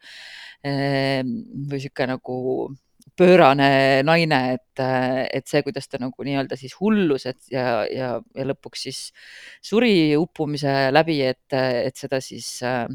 või 0.62 1.78
niisugune 1.78 2.16
nagu 2.16 2.36
pöörane 3.18 3.70
naine, 4.06 4.40
et, 4.56 4.82
et 5.34 5.46
see, 5.50 5.62
kuidas 5.66 5.90
ta 5.90 6.00
nagu 6.00 6.26
nii-öelda 6.26 6.58
siis 6.58 6.76
hullus, 6.78 7.26
et 7.30 7.50
ja, 7.52 7.82
ja, 7.90 8.14
ja 8.36 8.46
lõpuks 8.46 8.86
siis 8.88 9.00
suri 9.64 10.14
uppumise 10.18 10.88
läbi, 10.94 11.20
et, 11.26 11.46
et 11.58 11.98
seda 11.98 12.22
siis 12.24 12.50
äh, 12.66 12.86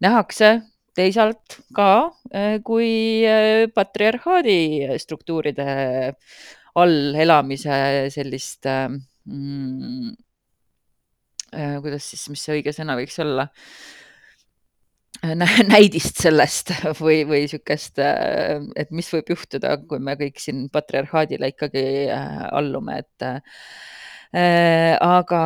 nähakse 0.00 0.54
teisalt 0.96 1.60
ka 1.76 1.90
äh, 2.34 2.58
kui 2.66 3.22
äh, 3.26 3.66
patriarhaadi 3.74 4.98
struktuuride 5.00 5.68
all 6.80 7.14
elamise 7.18 8.10
sellist 8.14 8.66
äh, 8.70 8.88
mm, 9.26 10.12
äh, 11.54 11.78
kuidas 11.82 12.10
siis, 12.10 12.28
mis 12.32 12.44
see 12.46 12.58
õige 12.58 12.74
sõna 12.76 12.98
võiks 12.98 13.18
olla? 13.22 13.50
äh,, 13.50 14.09
näidist 15.72 16.20
sellest 16.22 16.72
või, 17.00 17.22
või 17.28 17.44
niisugust, 17.44 17.98
äh, 18.00 18.60
et 18.78 18.92
mis 18.94 19.08
võib 19.12 19.34
juhtuda, 19.34 19.76
kui 19.88 20.00
me 20.02 20.16
kõik 20.20 20.40
siin 20.40 20.68
patriarhaadile 20.72 21.52
ikkagi 21.52 21.84
äh, 22.08 22.38
allume, 22.56 23.02
et 23.04 23.26
äh, 23.26 24.94
aga 25.04 25.42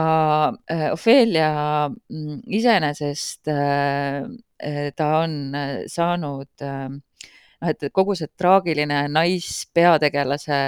Ophelia 0.93 1.51
mm, 1.89 2.43
iseenesest 2.53 3.49
ta 3.49 5.07
on 5.23 5.37
saanud 5.89 6.51
noh, 6.61 7.71
et 7.71 7.87
kogu 7.97 8.13
see 8.19 8.29
traagiline 8.37 9.07
naispeategelase 9.09 10.59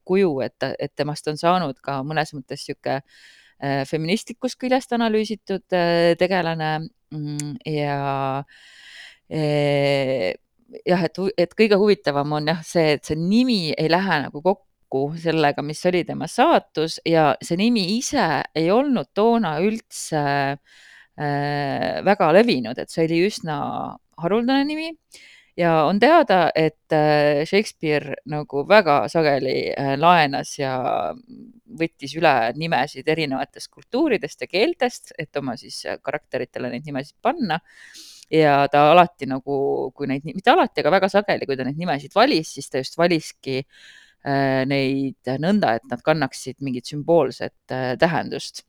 kuju, 0.00 0.32
et, 0.48 0.70
et 0.80 0.94
temast 0.96 1.28
on 1.28 1.36
saanud 1.36 1.76
ka 1.84 2.00
mõnes 2.08 2.32
mõttes 2.32 2.64
niisugune 2.64 3.84
feministlikust 3.90 4.56
küljest 4.56 4.96
analüüsitud 4.96 5.76
tegelane 6.16 6.72
ja 7.64 8.44
eh, 9.30 10.34
jah, 10.86 11.04
et, 11.04 11.20
et 11.38 11.54
kõige 11.56 11.78
huvitavam 11.80 12.36
on 12.38 12.50
jah 12.52 12.60
see, 12.66 12.96
et 12.98 13.08
see 13.08 13.18
nimi 13.18 13.72
ei 13.72 13.88
lähe 13.90 14.20
nagu 14.26 14.42
kokku 14.44 15.04
sellega, 15.20 15.64
mis 15.64 15.80
oli 15.88 16.04
tema 16.08 16.28
saatus 16.30 16.98
ja 17.08 17.30
see 17.44 17.58
nimi 17.60 17.86
ise 17.96 18.28
ei 18.56 18.70
olnud 18.72 19.12
toona 19.16 19.58
üldse 19.64 20.22
äh, 20.56 21.98
väga 22.04 22.30
levinud, 22.36 22.78
et 22.78 22.92
see 22.92 23.08
oli 23.08 23.24
üsna 23.28 23.58
haruldane 24.18 24.64
nimi 24.68 24.92
ja 25.58 25.72
on 25.88 25.98
teada, 26.00 26.48
et 26.54 26.94
äh, 26.94 27.44
Shakespeare 27.46 28.16
nagu 28.30 28.62
väga 28.68 29.00
sageli 29.10 29.72
äh, 29.72 29.94
laenas 29.98 30.54
ja 30.58 30.74
võttis 31.78 32.14
üle 32.18 32.34
nimesid 32.56 33.08
erinevatest 33.08 33.70
kultuuridest 33.72 34.44
ja 34.44 34.50
keeltest, 34.50 35.12
et 35.18 35.36
oma 35.36 35.56
siis 35.60 35.82
karakteritele 36.02 36.70
neid 36.72 36.86
nimesid 36.86 37.18
panna. 37.22 37.60
Ja 38.30 38.66
ta 38.68 38.90
alati 38.92 39.24
nagu, 39.28 39.58
kui 39.96 40.08
neid, 40.10 40.26
mitte 40.28 40.52
alati, 40.52 40.82
aga 40.82 40.92
väga 40.98 41.08
sageli, 41.08 41.46
kui 41.48 41.56
ta 41.56 41.64
neid 41.64 41.78
nimesid 41.80 42.12
valis, 42.16 42.52
siis 42.58 42.68
ta 42.68 42.82
just 42.82 42.98
valiski 43.00 43.62
neid 44.68 45.30
nõnda, 45.40 45.76
et 45.78 45.86
nad 45.88 46.02
kannaksid 46.04 46.58
mingit 46.66 46.90
sümboolset 46.90 47.72
tähendust 48.02 48.66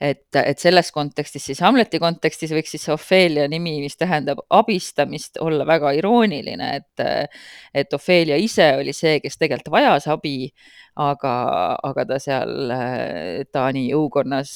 et, 0.00 0.26
et 0.36 0.58
selles 0.58 0.90
kontekstis 0.94 1.44
siis 1.50 1.60
Hamleti 1.64 2.00
kontekstis 2.02 2.52
võiks 2.54 2.74
siis 2.74 2.88
Ophelia 2.92 3.46
nimi, 3.50 3.78
mis 3.84 3.96
tähendab 4.00 4.42
abistamist, 4.56 5.40
olla 5.44 5.66
väga 5.68 5.92
irooniline, 5.98 6.70
et, 6.80 7.34
et 7.74 7.96
Ophelia 7.96 8.38
ise 8.40 8.72
oli 8.80 8.94
see, 8.96 9.18
kes 9.20 9.40
tegelikult 9.40 9.74
vajas 9.76 10.08
abi, 10.12 10.50
aga, 11.00 11.34
aga 11.90 12.06
ta 12.08 12.18
seal 12.22 12.72
Taani 13.52 13.86
jõukonnas 13.90 14.54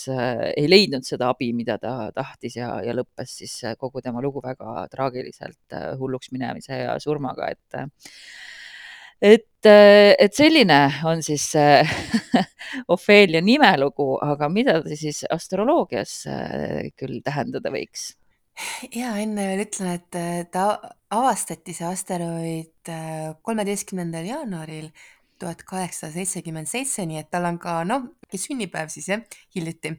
ei 0.55 0.67
leidnud 0.71 1.07
seda 1.07 1.31
abi, 1.35 1.53
mida 1.57 1.79
ta 1.83 2.11
tahtis 2.15 2.59
ja, 2.59 2.77
ja 2.85 2.97
lõppes 2.97 3.39
siis 3.43 3.61
kogu 3.79 4.03
tema 4.05 4.23
lugu 4.25 4.43
väga 4.45 4.89
traagiliselt 4.93 5.79
hulluks 6.01 6.33
minemise 6.35 6.85
ja 6.85 6.99
surmaga, 7.03 7.53
et 7.53 7.85
et, 9.25 9.69
et 9.69 10.37
selline 10.37 10.81
on 11.09 11.23
siis 11.25 11.47
Ophelia 12.95 13.41
nimelugu, 13.45 14.15
aga 14.25 14.51
mida 14.53 14.81
ta 14.85 14.99
siis 14.99 15.23
astroloogias 15.31 16.19
äh, 16.31 16.93
küll 16.99 17.23
tähendada 17.25 17.73
võiks? 17.75 18.13
ja 18.95 19.17
enne 19.19 19.49
veel 19.49 19.65
ütlen, 19.65 19.97
et 19.99 20.19
äh, 20.19 20.45
ta 20.53 20.79
avastati 21.15 21.75
see 21.75 21.89
asteroid 21.89 22.91
äh, 22.93 23.35
kolmeteistkümnendal 23.43 24.29
jaanuaril 24.29 24.89
tuhat 25.41 25.65
kaheksasada 25.67 26.15
seitsekümmend 26.15 26.71
seitse, 26.71 27.03
nii 27.09 27.19
et 27.25 27.31
tal 27.35 27.49
on 27.49 27.59
ka 27.63 27.81
noh, 27.89 28.07
sünnipäev 28.31 28.91
siis 28.93 29.11
jah, 29.11 29.23
hiljuti. 29.57 29.95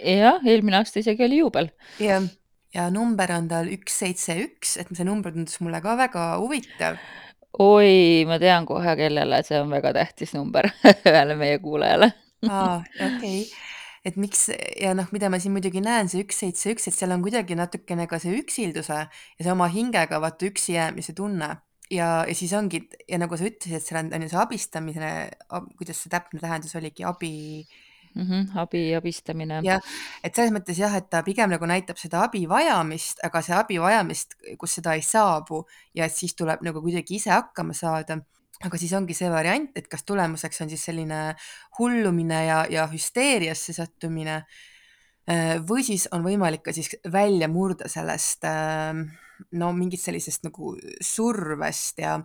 jah, 0.00 0.42
eelmine 0.42 0.80
aasta 0.80 1.02
isegi 1.02 1.26
oli 1.28 1.38
juubel. 1.42 1.70
jah, 2.02 2.26
ja 2.74 2.88
number 2.90 3.36
on 3.36 3.46
tal 3.50 3.70
üks, 3.70 4.00
seitse, 4.02 4.36
üks, 4.48 4.76
et 4.82 4.90
see 4.90 5.06
number 5.06 5.34
tundus 5.34 5.60
mulle 5.62 5.82
ka 5.84 5.94
väga 6.00 6.26
huvitav 6.42 6.98
oi, 7.60 8.24
ma 8.28 8.38
tean 8.40 8.66
kohe, 8.68 8.96
kellele 8.96 9.42
see 9.44 9.60
on 9.60 9.72
väga 9.72 9.92
tähtis 9.96 10.32
number 10.36 10.70
ühele 11.08 11.36
meie 11.36 11.58
kuulajale 11.62 12.12
aa, 12.48 12.78
okei. 13.06 13.42
et 14.08 14.16
miks 14.20 14.48
ja 14.80 14.94
noh, 14.98 15.10
mida 15.12 15.28
ma 15.32 15.40
siin 15.42 15.54
muidugi 15.56 15.82
näen, 15.84 16.08
see 16.12 16.24
üks, 16.24 16.40
seitse, 16.44 16.72
üks, 16.72 16.88
et 16.88 16.96
seal 16.96 17.12
on 17.14 17.24
kuidagi 17.24 17.58
natukene 17.58 18.08
ka 18.10 18.20
see 18.22 18.38
üksilduse 18.40 19.02
ja 19.04 19.44
see 19.44 19.52
oma 19.52 19.68
hingega 19.72 20.20
vaata 20.22 20.48
üksi 20.48 20.78
jäämise 20.78 21.14
tunne 21.18 21.52
ja, 21.92 22.10
ja 22.28 22.34
siis 22.36 22.52
ongi 22.56 22.86
ja 23.08 23.20
nagu 23.20 23.36
sa 23.36 23.46
ütlesid, 23.48 23.78
et 23.78 23.86
seal 23.86 24.00
on, 24.00 24.12
on 24.16 24.24
ju 24.24 24.32
see 24.32 24.42
abistamine, 24.42 25.14
kuidas 25.76 26.02
see 26.02 26.12
täpne 26.12 26.40
tähendus 26.42 26.76
oligi, 26.78 27.04
abi 27.08 27.32
-hmm, 28.14 28.58
abi, 28.58 28.94
abistamine. 28.94 29.60
jah, 29.64 29.80
et 30.22 30.34
selles 30.34 30.52
mõttes 30.52 30.78
jah, 30.78 30.94
et 30.96 31.08
ta 31.10 31.22
pigem 31.22 31.50
nagu 31.50 31.66
näitab 31.66 31.98
seda 31.98 32.22
abi 32.24 32.46
vajamist, 32.48 33.20
aga 33.24 33.42
see 33.42 33.54
abi 33.56 33.78
vajamist, 33.78 34.36
kus 34.58 34.74
seda 34.78 34.94
ei 34.94 35.02
saabu 35.02 35.64
ja 35.94 36.04
et 36.04 36.14
siis 36.14 36.34
tuleb 36.34 36.62
nagu 36.62 36.82
kuidagi 36.82 37.16
ise 37.16 37.30
hakkama 37.30 37.72
saada. 37.72 38.20
aga 38.62 38.78
siis 38.78 38.92
ongi 38.92 39.14
see 39.14 39.30
variant, 39.30 39.72
et 39.74 39.88
kas 39.88 40.04
tulemuseks 40.06 40.60
on 40.62 40.68
siis 40.70 40.84
selline 40.84 41.34
hullumine 41.78 42.44
ja, 42.46 42.66
ja 42.70 42.86
hüsteeriasse 42.86 43.72
sattumine 43.72 44.44
äh, 45.26 45.58
või 45.58 45.82
siis 45.82 46.06
on 46.12 46.22
võimalik 46.22 46.62
ka 46.62 46.72
siis 46.72 46.94
välja 47.12 47.48
murda 47.48 47.88
sellest 47.88 48.44
äh, 48.44 48.94
no 49.58 49.72
mingist 49.72 50.06
sellisest 50.06 50.44
nagu 50.46 50.76
survest 51.00 51.98
ja 51.98 52.20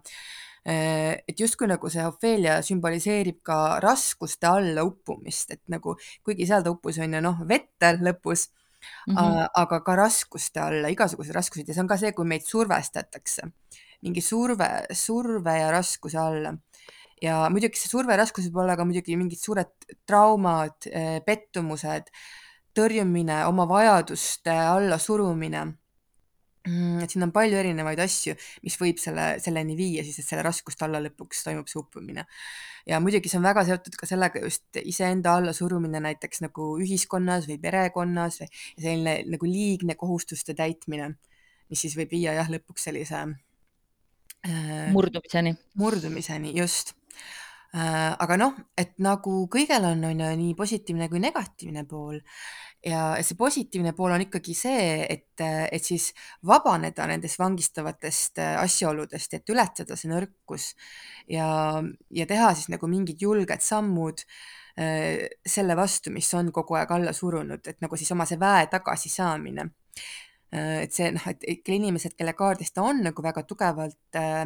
et 0.67 1.39
justkui 1.39 1.67
nagu 1.69 1.89
see 1.91 2.03
Ophelia 2.03 2.58
sümboliseerib 2.65 3.39
ka 3.45 3.80
raskuste 3.84 4.49
alla 4.49 4.84
uppumist, 4.84 5.53
et 5.56 5.62
nagu 5.71 5.95
kuigi 6.25 6.47
seal 6.49 6.65
ta 6.65 6.73
uppus 6.73 6.99
on 7.03 7.15
ju 7.15 7.21
noh, 7.23 7.39
vette 7.47 7.93
lõpus 8.01 8.49
mm, 9.08 9.15
-hmm. 9.15 9.47
aga 9.63 9.80
ka 9.84 9.95
raskuste 9.95 10.60
alla, 10.60 10.91
igasugused 10.91 11.36
raskused 11.36 11.67
ja 11.67 11.73
see 11.73 11.86
on 11.86 11.88
ka 11.88 11.97
see, 11.97 12.12
kui 12.12 12.27
meid 12.27 12.43
survestatakse, 12.43 13.47
mingi 14.03 14.21
surve, 14.21 14.69
surve 14.91 15.58
ja 15.60 15.71
raskuse 15.71 16.19
alla. 16.19 16.53
Ja 17.21 17.47
muidugi 17.49 17.80
see 17.80 17.89
surve 17.89 18.13
ja 18.13 18.19
raskus 18.21 18.45
võib 18.45 18.62
olla 18.62 18.75
ka 18.77 18.86
muidugi 18.86 19.15
mingid 19.17 19.39
suured 19.39 19.71
traumad, 20.06 20.75
äh, 20.91 21.17
pettumused, 21.25 22.12
tõrjumine, 22.77 23.45
oma 23.47 23.65
vajaduste 23.65 24.51
allasurumine 24.51 25.65
et 26.67 27.12
siin 27.12 27.23
on 27.25 27.32
palju 27.36 27.58
erinevaid 27.60 27.99
asju, 28.03 28.36
mis 28.65 28.75
võib 28.80 28.99
selle, 29.01 29.27
selleni 29.43 29.75
viia 29.77 30.03
siis, 30.06 30.19
et 30.21 30.27
selle 30.27 30.43
raskuste 30.45 30.86
alla 30.88 31.01
lõpuks 31.03 31.45
toimub 31.45 31.69
see 31.71 31.80
uppumine. 31.80 32.25
ja 32.88 32.99
muidugi 33.03 33.32
see 33.32 33.39
on 33.39 33.47
väga 33.47 33.63
seotud 33.67 33.95
ka 33.99 34.10
sellega 34.10 34.41
just 34.43 34.80
iseenda 34.82 35.36
allasurumine 35.39 36.01
näiteks 36.03 36.43
nagu 36.45 36.69
ühiskonnas 36.84 37.47
või 37.49 37.60
perekonnas 37.63 38.41
või 38.41 38.51
selline 38.75 39.17
nagu 39.34 39.49
liigne 39.49 39.95
kohustuste 39.99 40.56
täitmine, 40.58 41.13
mis 41.71 41.84
siis 41.84 41.97
võib 41.99 42.12
viia 42.15 42.36
jah, 42.38 42.51
lõpuks 42.51 42.88
sellise 42.89 43.23
äh, 43.23 44.88
murdumiseni. 44.93 45.56
murdumiseni, 45.80 46.56
just 46.58 46.95
äh,. 47.73 48.15
aga 48.19 48.38
noh, 48.39 48.60
et 48.77 48.95
nagu 49.03 49.43
kõigel 49.51 49.91
on, 49.93 50.03
on 50.12 50.23
ju 50.25 50.32
nii 50.43 50.56
positiivne 50.56 51.10
kui 51.12 51.23
negatiivne 51.23 51.88
pool 51.88 52.19
ja 52.88 53.02
see 53.26 53.38
positiivne 53.38 53.93
pool 53.97 54.13
on 54.15 54.23
ikkagi 54.23 54.54
see, 54.56 55.06
et, 55.10 55.41
et 55.43 55.84
siis 55.84 56.10
vabaneda 56.47 57.08
nendest 57.10 57.39
vangistavatest 57.39 58.41
äh, 58.43 58.54
asjaoludest, 58.62 59.34
et 59.38 59.54
ületada 59.54 59.97
see 60.00 60.12
nõrkus 60.12 60.69
ja, 61.32 61.47
ja 62.13 62.28
teha 62.30 62.54
siis 62.56 62.69
nagu 62.73 62.89
mingid 62.91 63.21
julged 63.21 63.63
sammud 63.63 64.23
äh, 64.23 65.28
selle 65.45 65.76
vastu, 65.80 66.13
mis 66.15 66.30
on 66.38 66.52
kogu 66.56 66.80
aeg 66.80 66.93
alla 66.95 67.15
surunud, 67.15 67.65
et 67.67 67.82
nagu 67.84 68.00
siis 68.00 68.13
oma 68.15 68.28
see 68.30 68.39
väe 68.39 68.69
tagasisaamine. 68.71 69.67
Äh, 70.56 70.78
et 70.86 70.95
see 70.95 71.12
noh, 71.15 71.28
et 71.28 71.73
inimesed, 71.76 72.15
kelle 72.15 72.36
kaardis 72.38 72.71
ta 72.76 72.86
on 72.88 73.04
nagu 73.10 73.26
väga 73.26 73.43
tugevalt 73.50 74.19
äh, 74.19 74.45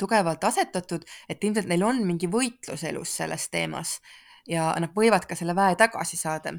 tugevalt 0.00 0.44
asetatud, 0.44 1.04
et 1.28 1.44
ilmselt 1.44 1.68
neil 1.68 1.84
on 1.84 2.00
mingi 2.06 2.28
võitlus 2.30 2.84
elus 2.88 3.12
selles 3.20 3.48
teemas 3.52 3.98
ja 4.48 4.70
nad 4.80 4.94
võivad 4.96 5.26
ka 5.28 5.36
selle 5.36 5.52
väe 5.56 5.76
tagasi 5.76 6.16
saada 6.16 6.54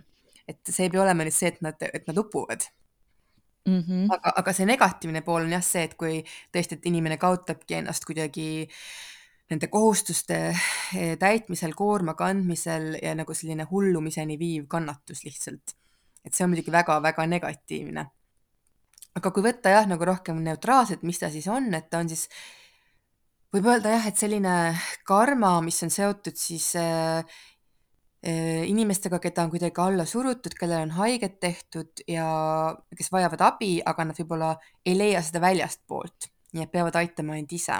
et 0.51 0.71
see 0.71 0.87
ei 0.87 0.93
pea 0.93 1.03
olema 1.03 1.25
nüüd 1.25 1.35
see, 1.35 1.51
et 1.51 1.61
nad, 1.65 1.87
et 1.87 2.07
nad 2.07 2.17
upuvad 2.21 2.67
mm. 3.65 3.79
-hmm. 3.79 4.05
aga, 4.09 4.33
aga 4.35 4.53
see 4.53 4.67
negatiivne 4.69 5.21
pool 5.25 5.45
on 5.47 5.55
jah 5.55 5.63
see, 5.65 5.83
et 5.87 5.95
kui 5.99 6.21
tõesti, 6.53 6.77
et 6.77 6.87
inimene 6.91 7.17
kaotabki 7.21 7.79
ennast 7.79 8.05
kuidagi 8.07 8.67
nende 9.51 9.67
kohustuste 9.67 10.39
eh, 10.95 11.17
täitmisel, 11.19 11.75
koorma 11.75 12.15
kandmisel 12.19 12.95
ja 13.01 13.13
nagu 13.15 13.35
selline 13.35 13.67
hullumiseni 13.71 14.39
viiv 14.39 14.67
kannatus 14.71 15.25
lihtsalt. 15.27 15.75
et 16.25 16.33
see 16.33 16.45
on 16.45 16.51
muidugi 16.53 16.71
väga-väga 16.71 17.27
negatiivne. 17.27 18.07
aga 19.15 19.31
kui 19.31 19.43
võtta 19.43 19.69
jah, 19.69 19.87
nagu 19.87 20.05
rohkem 20.05 20.43
neutraalselt, 20.43 21.03
mis 21.03 21.19
ta 21.19 21.29
siis 21.29 21.47
on, 21.47 21.73
et 21.73 21.89
ta 21.89 21.99
on 21.99 22.09
siis, 22.09 22.29
võib 23.53 23.65
öelda 23.67 23.97
jah, 23.97 24.07
et 24.07 24.17
selline 24.17 24.77
karma, 25.05 25.59
mis 25.61 25.83
on 25.83 25.89
seotud 25.91 26.37
siis 26.39 26.75
äh, 26.79 27.19
Äh, 27.19 27.23
inimestega, 28.21 29.17
keda 29.17 29.47
on 29.47 29.49
kuidagi 29.49 29.81
alla 29.81 30.05
surutud, 30.05 30.53
kellel 30.59 30.85
on 30.85 30.93
haiget 30.99 31.39
tehtud 31.41 32.03
ja 32.07 32.27
kes 32.97 33.09
vajavad 33.13 33.41
abi, 33.47 33.79
aga 33.85 34.05
nad 34.05 34.19
võib-olla 34.19 34.51
ei 34.85 34.93
leia 34.97 35.23
seda 35.25 35.41
väljastpoolt, 35.41 36.29
nii 36.53 36.67
et 36.67 36.71
peavad 36.71 36.99
aitama 37.01 37.39
end 37.39 37.53
ise. 37.57 37.79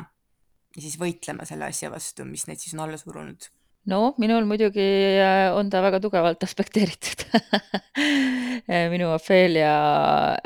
Ja 0.71 0.81
siis 0.81 0.95
võitlema 0.97 1.45
selle 1.45 1.67
asja 1.67 1.91
vastu, 1.91 2.25
mis 2.25 2.47
neid 2.47 2.61
siis 2.61 2.73
on 2.73 2.85
alla 2.85 2.97
surunud. 2.97 3.49
no 3.91 4.13
minul 4.21 4.45
muidugi 4.45 4.85
äh, 5.19 5.51
on 5.57 5.69
ta 5.69 5.81
väga 5.81 5.99
tugevalt 5.99 6.43
aspekteeritud. 6.43 7.25
Minu 8.93 9.09
Ophelia 9.11 9.73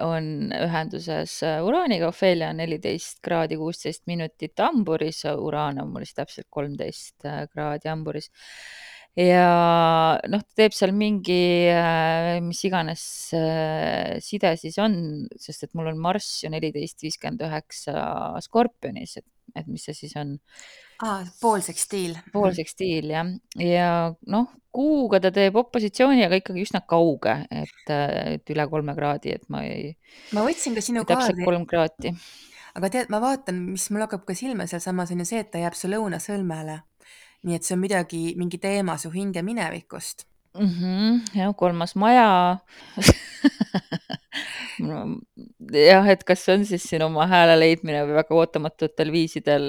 on 0.02 0.50
ühenduses 0.56 1.38
äh, 1.44 1.62
uraaniga, 1.64 2.10
Ophelia 2.10 2.50
on 2.52 2.60
neliteist 2.60 3.22
kraadi 3.24 3.56
kuusteist 3.60 4.04
minutit 4.12 4.60
hamburis, 4.60 5.24
uraan 5.36 5.80
on 5.84 5.94
mul 5.94 6.08
siis 6.08 6.20
täpselt 6.20 6.50
kolmteist 6.50 7.28
kraadi 7.54 7.92
hamburis 7.92 8.32
ja 9.16 10.18
noh, 10.28 10.44
ta 10.44 10.60
teeb 10.60 10.76
seal 10.76 10.92
mingi 10.96 11.68
äh, 11.72 12.38
mis 12.44 12.62
iganes 12.68 13.04
äh, 13.36 14.18
side 14.24 14.56
siis 14.60 14.78
on, 14.84 14.98
sest 15.40 15.68
et 15.68 15.76
mul 15.78 15.94
on 15.94 16.02
Marss 16.04 16.42
ju 16.44 16.52
neliteist 16.52 17.06
viiskümmend 17.06 17.46
üheksa 17.48 17.96
Skorpionis, 18.44 19.16
et, 19.22 19.28
et 19.56 19.70
mis 19.72 19.86
see 19.88 19.96
siis 19.96 20.16
on? 20.20 20.36
aa, 21.04 21.22
poolsekstiil. 21.42 22.18
poolsekstiil 22.34 23.14
jah, 23.14 23.30
ja 23.60 23.92
noh, 24.32 24.50
kuuga 24.76 25.22
ta 25.24 25.32
teeb 25.36 25.56
opositsiooni, 25.60 26.26
aga 26.28 26.40
ikkagi 26.42 26.66
üsna 26.66 26.82
kauge, 26.88 27.38
et, 27.52 27.86
et 27.92 28.52
üle 28.56 28.66
kolme 28.72 28.96
kraadi, 28.98 29.38
et 29.40 29.48
ma 29.52 29.64
ei. 29.68 29.94
ma 30.36 30.44
võtsin 30.48 30.76
ka 30.76 30.84
sinu 30.84 31.06
kaardi. 31.06 31.32
täpselt 31.32 31.48
kolm 31.48 31.64
kraadi. 31.70 32.12
aga 32.76 32.92
tead, 32.92 33.12
ma 33.16 33.24
vaatan, 33.24 33.64
mis 33.72 33.88
mul 33.96 34.04
hakkab 34.04 34.28
ka 34.28 34.36
silma 34.36 34.68
sealsamas 34.68 35.16
on 35.16 35.24
ju 35.24 35.30
see, 35.32 35.44
et 35.46 35.54
ta 35.56 35.64
jääb 35.64 35.80
su 35.80 35.92
lõunasõlmele 35.92 36.82
nii 37.46 37.58
et 37.58 37.68
see 37.68 37.78
on 37.78 37.84
midagi, 37.84 38.24
mingi 38.40 38.62
teema 38.62 38.98
su 39.02 39.12
hinge 39.14 39.44
minevikust 39.46 40.26
mm. 40.60 40.70
-hmm, 40.70 41.40
jah, 41.40 41.56
kolmas 41.56 41.96
maja 41.96 42.58
jah, 45.90 46.08
et 46.12 46.24
kas 46.28 46.44
see 46.46 46.58
on 46.58 46.66
siis 46.68 46.86
siin 46.90 47.04
oma 47.06 47.28
hääle 47.32 47.56
leidmine 47.60 48.04
või 48.08 48.18
väga 48.20 48.38
ootamatutel 48.40 49.12
viisidel 49.14 49.66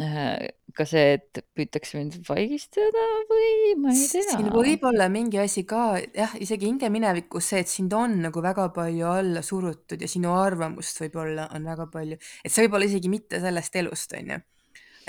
äh, 0.00 0.48
ka 0.74 0.86
see, 0.88 1.18
et 1.18 1.40
püütakse 1.54 1.98
mind 1.98 2.16
vaigistada 2.28 3.04
või 3.30 3.74
ma 3.80 3.92
ei 3.94 4.06
tea. 4.10 4.24
siin 4.26 4.50
võib 4.52 4.84
olla 4.90 5.08
mingi 5.12 5.38
asi 5.42 5.64
ka, 5.68 5.84
jah, 6.16 6.34
isegi 6.42 6.68
hingeminevikus 6.70 7.52
see, 7.52 7.62
et 7.64 7.70
sind 7.70 7.94
on 7.96 8.18
nagu 8.26 8.42
väga 8.44 8.68
palju 8.74 9.06
alla 9.10 9.44
surutud 9.46 10.02
ja 10.02 10.10
sinu 10.10 10.34
arvamust 10.34 11.00
võib-olla 11.04 11.48
on 11.54 11.70
väga 11.70 11.88
palju, 11.92 12.18
et 12.18 12.52
see 12.52 12.66
võib 12.66 12.78
olla 12.78 12.90
isegi 12.90 13.12
mitte 13.12 13.40
sellest 13.44 13.80
elust, 13.80 14.16
on 14.18 14.34
ju. 14.34 14.42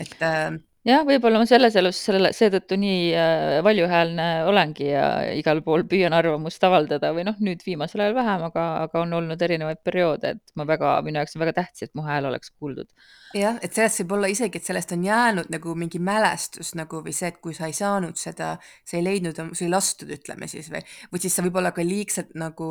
et 0.06 0.26
äh, 0.28 0.54
jah, 0.86 1.04
võib-olla 1.08 1.42
ma 1.42 1.48
selles 1.50 1.76
elus 1.80 2.00
selle, 2.08 2.32
seetõttu 2.36 2.78
nii 2.80 3.02
äh, 3.18 3.58
valjuhäälne 3.66 4.28
olengi 4.50 4.88
ja 4.92 5.06
igal 5.36 5.62
pool 5.66 5.86
püüan 5.90 6.14
arvamust 6.16 6.64
avaldada 6.68 7.12
või 7.16 7.26
noh, 7.28 7.38
nüüd 7.44 7.64
viimasel 7.66 8.06
ajal 8.06 8.18
vähem, 8.18 8.46
aga, 8.50 8.66
aga 8.86 9.02
on 9.02 9.16
olnud 9.20 9.42
erinevaid 9.48 9.82
perioode, 9.86 10.36
et 10.36 10.56
ma 10.60 10.68
väga, 10.70 10.98
minu 11.06 11.22
jaoks 11.22 11.38
on 11.38 11.46
väga 11.46 11.56
tähtis, 11.62 11.88
et 11.88 11.94
mu 11.98 12.06
hääl 12.06 12.30
oleks 12.30 12.54
kuuldud. 12.54 12.90
jah, 13.36 13.58
et 13.66 13.74
sellest 13.74 14.04
võib 14.04 14.18
olla 14.20 14.32
isegi, 14.32 14.62
et 14.62 14.70
sellest 14.70 14.94
on 14.96 15.06
jäänud 15.06 15.50
nagu 15.54 15.76
mingi 15.80 16.00
mälestus 16.00 16.76
nagu 16.80 17.02
või 17.06 17.16
see, 17.16 17.34
et 17.34 17.42
kui 17.44 17.58
sa 17.58 17.70
ei 17.72 17.76
saanud 17.76 18.20
seda, 18.20 18.56
sa 18.86 19.00
ei 19.00 19.04
leidnud, 19.06 19.42
sa 19.54 19.66
ei 19.66 19.72
lastud, 19.74 20.14
ütleme 20.14 20.48
siis 20.52 20.70
või, 20.72 20.86
või 21.12 21.26
siis 21.26 21.36
sa 21.36 21.46
võib-olla 21.46 21.74
ka 21.76 21.86
liigselt 21.86 22.38
nagu 22.38 22.70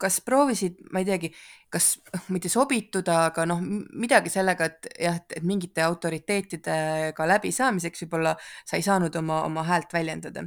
kas 0.00 0.20
proovisid, 0.24 0.78
ma 0.92 1.00
ei 1.00 1.08
teagi, 1.08 1.30
kas 1.72 1.94
mitte 2.34 2.50
sobituda, 2.52 3.24
aga 3.30 3.46
noh, 3.48 3.60
midagi 3.62 4.32
sellega, 4.32 4.68
et 4.70 4.88
jah, 5.06 5.20
et, 5.20 5.40
mingite 5.46 5.84
autoriteetidega 5.86 7.28
läbisaamiseks 7.34 8.04
võib-olla 8.04 8.34
sa 8.64 8.78
ei 8.78 8.86
saanud 8.86 9.16
oma, 9.22 9.44
oma 9.48 9.66
häält 9.68 9.92
väljendada? 9.96 10.46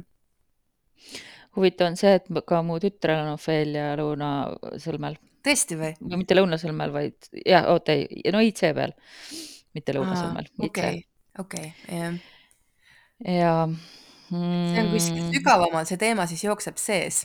huvitav 1.54 1.92
on 1.92 1.96
see, 1.98 2.16
et 2.18 2.28
ka 2.48 2.60
mu 2.66 2.80
tütrel 2.82 3.20
on 3.22 3.34
Ophelia 3.36 3.92
lõunasõlmel. 3.98 5.18
tõesti 5.44 5.78
või? 5.78 5.92
mitte 6.16 6.34
lõunasõlmel, 6.34 6.94
vaid 6.94 7.28
jah, 7.44 7.68
oota 7.70 7.94
ei, 7.94 8.24
no 8.34 8.42
IC 8.42 8.64
peal, 8.74 8.94
mitte 9.76 9.94
lõunasõlmel. 9.94 10.50
okei, 10.66 11.04
okei, 11.38 11.68
jah. 11.90 12.18
ja 13.22 13.52
see 14.34 14.82
on 14.82 14.90
kuskil 14.92 15.22
mm. 15.22 15.32
sügavamal, 15.34 15.86
see 15.88 16.00
teema 16.00 16.26
siis 16.30 16.44
jookseb 16.44 16.80
sees. 16.80 17.24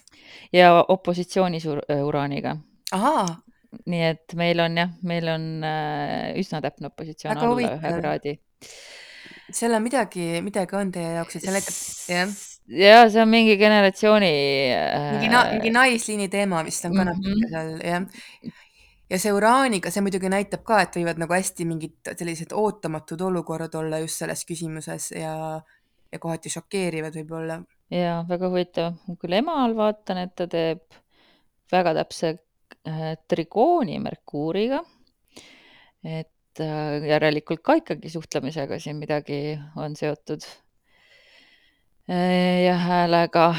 ja 0.53 0.71
opositsioonis 0.81 1.65
uraaniga. 1.69 2.57
ahaa. 2.91 3.25
nii 3.85 4.03
et 4.11 4.37
meil 4.39 4.61
on 4.65 4.77
jah, 4.81 4.93
meil 5.05 5.27
on 5.33 5.49
äh, 5.65 6.29
üsna 6.41 6.61
täpne 6.65 6.91
opositsioon 6.91 7.37
alla 7.37 7.73
ühe 7.73 7.95
kraadi. 7.99 8.37
seal 9.51 9.75
on 9.77 9.83
midagi, 9.85 10.29
midagi 10.45 10.79
on 10.79 10.93
teie 10.93 11.17
jaoks, 11.17 11.39
et 11.39 11.47
see 11.47 11.57
näitab, 11.57 11.81
jah? 12.13 12.37
ja 12.85 13.03
see 13.09 13.21
on 13.23 13.29
mingi 13.33 13.57
generatsiooni 13.57 14.33
äh.... 14.77 15.11
mingi 15.17 15.29
na-, 15.33 15.45
mingi 15.53 15.73
naisliini 15.73 16.29
teema 16.29 16.63
vist 16.65 16.85
on 16.85 16.97
ka 16.97 17.03
-hmm. 17.03 17.13
natuke 17.13 17.53
seal, 17.53 17.77
jah 17.85 18.57
ja 19.09 19.17
see 19.17 19.33
uraaniga, 19.33 19.91
see 19.93 20.03
muidugi 20.05 20.29
näitab 20.31 20.63
ka, 20.67 20.83
et 20.85 20.97
võivad 20.99 21.19
nagu 21.21 21.33
hästi 21.33 21.65
mingid 21.65 22.11
sellised 22.13 22.53
ootamatud 22.53 23.21
olukorrad 23.25 23.75
olla 23.79 24.01
just 24.03 24.21
selles 24.21 24.45
küsimuses 24.45 25.09
ja 25.17 25.33
ja 26.11 26.19
kohati 26.19 26.51
šokeerivad 26.53 27.17
võib-olla. 27.19 27.59
ja 27.93 28.19
väga 28.29 28.49
huvitav, 28.51 28.97
küll 29.21 29.37
emal 29.39 29.75
vaatan, 29.77 30.23
et 30.25 30.35
ta 30.37 30.47
teeb 30.49 30.99
väga 31.71 31.93
täpse 32.01 32.33
äh, 32.87 33.13
trigooni 33.29 33.99
Merkuuriga. 34.03 34.81
et 36.03 36.63
äh, 36.63 37.05
järelikult 37.09 37.63
ka 37.65 37.77
ikkagi 37.81 38.09
suhtlemisega 38.09 38.79
siin 38.79 38.97
midagi 39.01 39.59
on 39.75 39.95
seotud 39.99 40.47
äh,. 42.09 42.65
ja 42.65 42.75
häälega, 42.79 43.53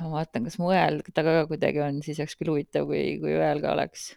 ma 0.00 0.16
vaatan, 0.16 0.48
kas 0.48 0.58
mu 0.62 0.72
hääl 0.72 1.02
taga 1.14 1.42
ka 1.42 1.46
kuidagi 1.52 1.84
on, 1.84 2.02
siis 2.02 2.20
oleks 2.20 2.40
küll 2.40 2.54
huvitav, 2.54 2.88
kui, 2.90 3.18
kui 3.22 3.36
hääl 3.36 3.62
ka 3.64 3.76
oleks 3.76 4.12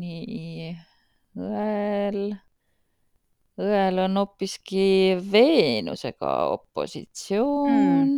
nii, 0.00 0.70
õel 1.36 2.22
õel 3.60 4.00
on 4.06 4.16
hoopiski 4.16 5.16
Veenusega 5.32 6.32
opositsioon 6.54 8.12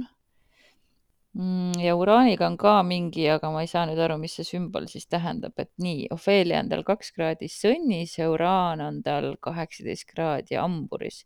mm.. 1.35 1.73
ja 1.83 1.97
uraaniga 1.99 2.47
on 2.47 2.59
ka 2.61 2.77
mingi, 2.87 3.27
aga 3.33 3.51
ma 3.55 3.65
ei 3.65 3.71
saa 3.71 3.85
nüüd 3.91 3.99
aru, 4.05 4.19
mis 4.23 4.37
see 4.39 4.47
sümbol 4.47 4.87
siis 4.91 5.09
tähendab, 5.11 5.57
et 5.59 5.73
nii, 5.83 6.07
Ophelia 6.15 6.63
on 6.63 6.71
tal 6.71 6.85
kaks 6.87 7.13
kraadi 7.17 7.51
sõnnis 7.51 8.17
ja 8.21 8.31
uraan 8.31 8.85
on 8.85 9.03
tal 9.07 9.35
kaheksateist 9.43 10.09
kraadi 10.13 10.61
hamburis. 10.61 11.25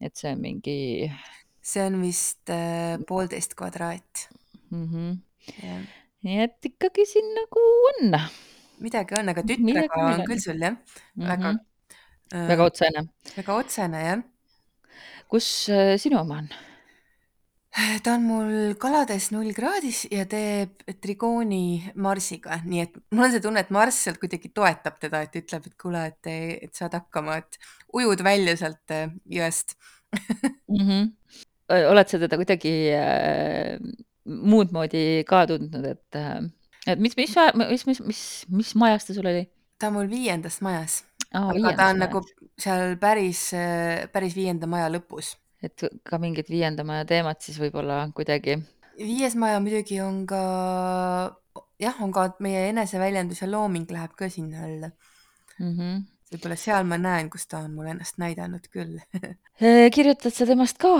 et 0.00 0.16
see 0.16 0.32
on 0.32 0.40
mingi. 0.40 1.10
see 1.60 1.84
on 1.84 2.00
vist 2.00 2.48
äh, 2.50 2.96
poolteist 3.06 3.54
kvadraat 3.54 4.28
mm. 4.70 4.86
-hmm. 4.86 5.18
Yeah. 5.64 5.82
nii 6.22 6.38
et 6.44 6.64
ikkagi 6.64 7.06
siin 7.08 7.34
nagu 7.34 7.60
on. 7.90 8.16
midagi 8.80 9.14
on, 9.16 9.28
aga 9.28 9.42
tütrega 9.42 10.04
on 10.04 10.24
küll 10.24 10.40
sul 10.40 10.60
jah 10.60 10.72
mm, 10.72 10.80
-hmm. 11.16 11.28
väga 11.28 11.58
väga 12.30 12.66
otsene. 12.70 13.06
väga 13.36 13.54
otsene, 13.56 14.02
jah. 14.06 14.26
kus 15.30 15.68
äh, 15.68 15.96
sinu 15.98 16.20
oma 16.20 16.42
on? 16.42 16.50
ta 18.02 18.16
on 18.16 18.24
mul 18.26 18.54
kalades 18.82 19.28
null 19.30 19.52
kraadis 19.54 20.02
ja 20.10 20.24
teeb 20.30 20.82
trigooni 21.02 21.92
Marsiga, 22.02 22.58
nii 22.66 22.82
et 22.82 22.96
mul 23.14 23.28
on 23.28 23.34
see 23.34 23.42
tunne, 23.44 23.62
et 23.62 23.70
Marss 23.74 24.06
sealt 24.06 24.18
kuidagi 24.22 24.50
toetab 24.54 24.98
teda, 25.02 25.22
et 25.26 25.38
ütleb, 25.38 25.68
et 25.70 25.76
kuule, 25.78 26.02
et, 26.10 26.30
et 26.66 26.74
saad 26.74 26.96
hakkama, 26.98 27.38
et 27.44 27.60
ujud 27.94 28.24
välja 28.26 28.56
sealt 28.58 28.94
äh, 28.94 29.12
jõest 29.30 29.76
mm. 30.18 30.80
-hmm. 30.82 31.10
oled 31.92 32.10
sa 32.10 32.18
teda 32.18 32.40
kuidagi 32.40 32.74
äh, 32.96 33.78
muud 34.24 34.74
moodi 34.74 35.22
ka 35.28 35.46
tundnud, 35.46 35.86
et, 35.86 36.18
äh, 36.18 36.42
et 36.86 36.98
mis, 36.98 37.16
mis, 37.16 37.36
mis, 37.54 37.86
mis, 37.86 38.02
mis, 38.02 38.24
mis 38.50 38.74
majas 38.74 39.06
ta 39.06 39.14
sul 39.14 39.30
oli? 39.30 39.46
ta 39.78 39.88
on 39.88 40.00
mul 40.00 40.10
viiendas 40.10 40.58
majas 40.60 41.04
Aa, 41.30 41.52
aga 41.52 41.74
ta 41.78 41.90
on 41.92 42.00
majas. 42.00 42.02
nagu 42.02 42.22
seal 42.58 42.96
päris, 42.98 43.44
päris 44.12 44.34
viienda 44.34 44.66
maja 44.66 44.88
lõpus. 44.90 45.36
et 45.62 45.82
ka 46.04 46.18
mingid 46.18 46.48
viienda 46.48 46.84
maja 46.88 47.04
teemad 47.04 47.40
siis 47.44 47.60
võib-olla 47.60 48.02
kuidagi. 48.14 48.58
viies 48.98 49.36
maja 49.36 49.60
muidugi 49.60 50.00
on 50.02 50.24
ka 50.26 50.40
jah, 51.80 52.00
on 52.04 52.12
ka 52.14 52.30
meie 52.44 52.68
eneseväljendus 52.70 53.42
ja 53.44 53.50
looming 53.50 53.90
läheb 53.90 54.16
ka 54.16 54.28
sinna 54.32 54.64
alla 54.66 54.90
mm. 55.58 55.72
-hmm. 55.76 56.02
võib-olla 56.32 56.56
seal 56.56 56.84
ma 56.88 56.98
näen, 56.98 57.30
kus 57.30 57.46
ta 57.46 57.64
on 57.64 57.74
mulle 57.74 57.94
ennast 57.94 58.18
näidanud 58.18 58.66
küll 58.72 58.98
kirjutad 59.96 60.34
sa 60.34 60.46
temast 60.46 60.78
ka? 60.78 60.98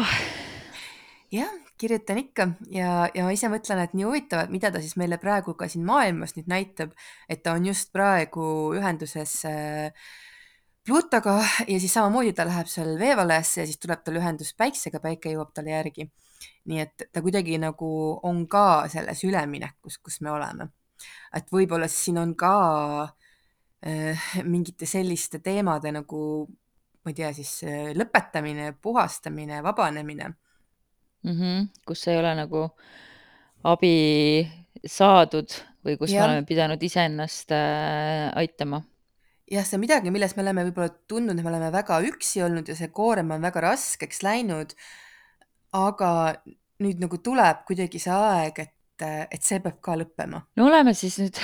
jah, 1.32 1.52
kirjutan 1.80 2.18
ikka 2.20 2.46
ja, 2.72 3.08
ja 3.14 3.24
ma 3.24 3.32
ise 3.34 3.48
mõtlen, 3.52 3.80
et 3.84 3.94
nii 3.96 4.06
huvitav, 4.06 4.44
et 4.44 4.52
mida 4.52 4.70
ta 4.72 4.82
siis 4.82 4.96
meile 5.00 5.16
praegu 5.20 5.54
ka 5.58 5.68
siin 5.70 5.86
maailmas 5.88 6.36
nüüd 6.36 6.50
näitab, 6.50 6.92
et 7.28 7.42
ta 7.44 7.54
on 7.56 7.68
just 7.70 7.92
praegu 7.94 8.44
ühenduses 8.76 9.38
äh, 9.48 10.10
Plutoga 10.86 11.36
ja 11.68 11.76
siis 11.78 11.92
samamoodi 11.92 12.32
ta 12.32 12.46
läheb 12.48 12.68
seal 12.72 12.94
veevalesse 12.98 13.60
ja 13.60 13.68
siis 13.68 13.78
tuleb 13.78 14.00
tal 14.04 14.16
ühendus 14.16 14.54
päiksega, 14.56 15.00
päike 15.02 15.34
jõuab 15.34 15.52
talle 15.54 15.74
järgi. 15.74 16.08
nii 16.70 16.80
et 16.80 17.04
ta 17.12 17.20
kuidagi 17.22 17.58
nagu 17.60 17.88
on 18.26 18.46
ka 18.48 18.88
selles 18.88 19.24
üleminekus, 19.24 19.98
kus 19.98 20.20
me 20.20 20.30
oleme. 20.32 20.70
et 21.36 21.52
võib-olla 21.52 21.88
siin 21.88 22.18
on 22.18 22.34
ka 22.36 22.54
äh, 23.04 24.30
mingite 24.44 24.86
selliste 24.86 25.38
teemade 25.38 25.92
nagu 25.92 26.48
ma 27.04 27.12
ei 27.12 27.14
tea, 27.16 27.32
siis 27.32 27.62
äh, 27.64 27.92
lõpetamine, 27.96 28.72
puhastamine, 28.82 29.62
vabanemine 29.62 30.34
-hmm. 31.24 31.68
kus 31.87 32.06
ei 32.09 32.18
ole 32.18 32.35
nagu 32.35 32.68
abi 33.64 33.94
saadud 34.87 35.50
või 35.85 35.96
kus 36.00 36.12
ja. 36.12 36.22
me 36.22 36.28
oleme 36.28 36.46
pidanud 36.48 36.83
iseennast 36.83 37.52
äh, 37.52 38.30
aitama. 38.37 38.83
jah, 39.50 39.64
see 39.66 39.76
on 39.76 39.85
midagi, 39.85 40.11
milles 40.11 40.37
me 40.37 40.42
oleme 40.44 40.64
võib-olla 40.68 40.92
tundnud, 41.09 41.38
et 41.38 41.44
me 41.44 41.50
oleme 41.50 41.72
väga 41.72 42.00
üksi 42.06 42.42
olnud 42.44 42.68
ja 42.68 42.76
see 42.78 42.88
koorem 42.88 43.30
on 43.30 43.42
väga 43.42 43.61
raskeks 43.61 44.22
läinud. 44.22 44.74
aga 45.72 46.11
nüüd 46.80 47.00
nagu 47.00 47.18
tuleb 47.18 47.64
kuidagi 47.68 47.98
see 47.98 48.12
aeg, 48.12 48.59
et 48.59 48.74
et, 49.02 49.42
see 49.44 49.60
peab 49.62 49.78
ka 49.84 49.96
lõppema. 49.98 50.42
no 50.58 50.66
oleme 50.68 50.94
siis 50.96 51.18
nüüd 51.22 51.38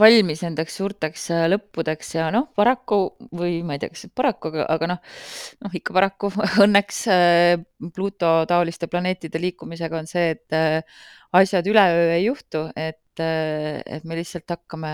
valmis 0.00 0.42
nendeks 0.44 0.78
suurteks 0.80 1.26
äh, 1.34 1.44
lõppudeks 1.50 2.12
ja 2.16 2.28
noh, 2.34 2.48
paraku 2.56 3.00
või 3.36 3.60
ma 3.66 3.76
ei 3.76 3.82
tea, 3.82 3.92
kas 3.94 4.06
paraku, 4.16 4.52
aga, 4.52 4.66
aga 4.74 4.90
noh, 4.94 5.16
noh 5.64 5.76
ikka 5.80 5.96
paraku 5.96 6.32
õnneks 6.66 7.00
äh, 7.12 7.54
Pluto 7.94 8.32
taoliste 8.48 8.90
planeetide 8.92 9.40
liikumisega 9.42 10.00
on 10.00 10.10
see, 10.10 10.34
et 10.36 10.56
äh, 10.56 11.00
asjad 11.36 11.66
üleöö 11.68 12.12
ei 12.14 12.26
juhtu, 12.26 12.66
et, 12.76 13.02
et 13.20 14.04
me 14.04 14.16
lihtsalt 14.18 14.50
hakkame 14.52 14.92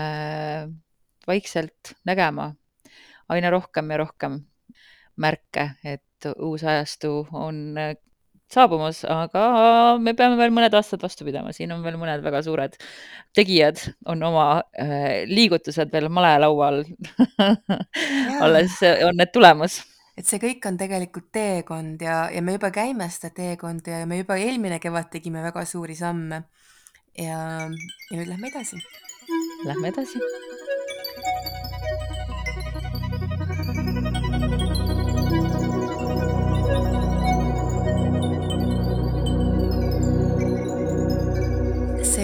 vaikselt 1.27 1.93
nägema 2.07 2.51
aina 3.31 3.51
rohkem 3.53 3.91
ja 3.91 3.99
rohkem 4.03 4.39
märke, 5.23 5.69
et 5.83 6.27
uus 6.37 6.63
ajastu 6.63 7.21
on 7.31 7.77
saabumas, 8.51 9.03
aga 9.09 9.45
me 10.01 10.13
peame 10.17 10.37
veel 10.39 10.53
mõned 10.53 10.75
aastad 10.77 11.01
vastu 11.03 11.25
pidama, 11.27 11.53
siin 11.55 11.71
on 11.73 11.81
veel 11.85 11.97
mõned 12.01 12.25
väga 12.25 12.43
suured 12.45 12.77
tegijad, 13.35 13.79
on 14.09 14.21
oma 14.23 14.47
äh, 14.79 15.23
liigutused 15.29 15.93
veel 15.93 16.09
malelaual 16.13 16.83
alles 18.43 18.77
on 18.83 19.17
need 19.17 19.33
tulemas 19.33 19.81
et 20.17 20.27
see 20.29 20.41
kõik 20.41 20.65
on 20.69 20.77
tegelikult 20.77 21.31
teekond 21.33 22.01
ja, 22.05 22.27
ja 22.33 22.43
me 22.45 22.57
juba 22.57 22.69
käime 22.73 23.07
seda 23.13 23.33
teekonda 23.37 24.03
ja 24.03 24.09
me 24.09 24.21
juba 24.21 24.37
eelmine 24.41 24.79
kevad 24.83 25.09
tegime 25.13 25.41
väga 25.45 25.65
suuri 25.69 25.97
samme. 25.97 26.43
ja, 27.17 27.39
ja 27.65 28.17
nüüd 28.17 28.29
lähme 28.29 28.49
edasi. 28.49 28.77
Lähme 29.65 29.89
edasi. 29.89 30.21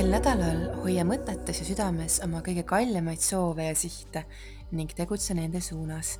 Sel 0.10 0.16
nädalal 0.18 0.62
hoia 0.82 1.04
mõtetes 1.06 1.60
ja 1.62 1.66
südames 1.68 2.16
oma 2.26 2.40
kõige 2.42 2.64
kallimaid 2.66 3.22
soove 3.22 3.68
ja 3.68 3.76
sihte 3.78 4.24
ning 4.74 4.90
tegutse 4.98 5.36
nende 5.38 5.62
suunas. 5.62 6.18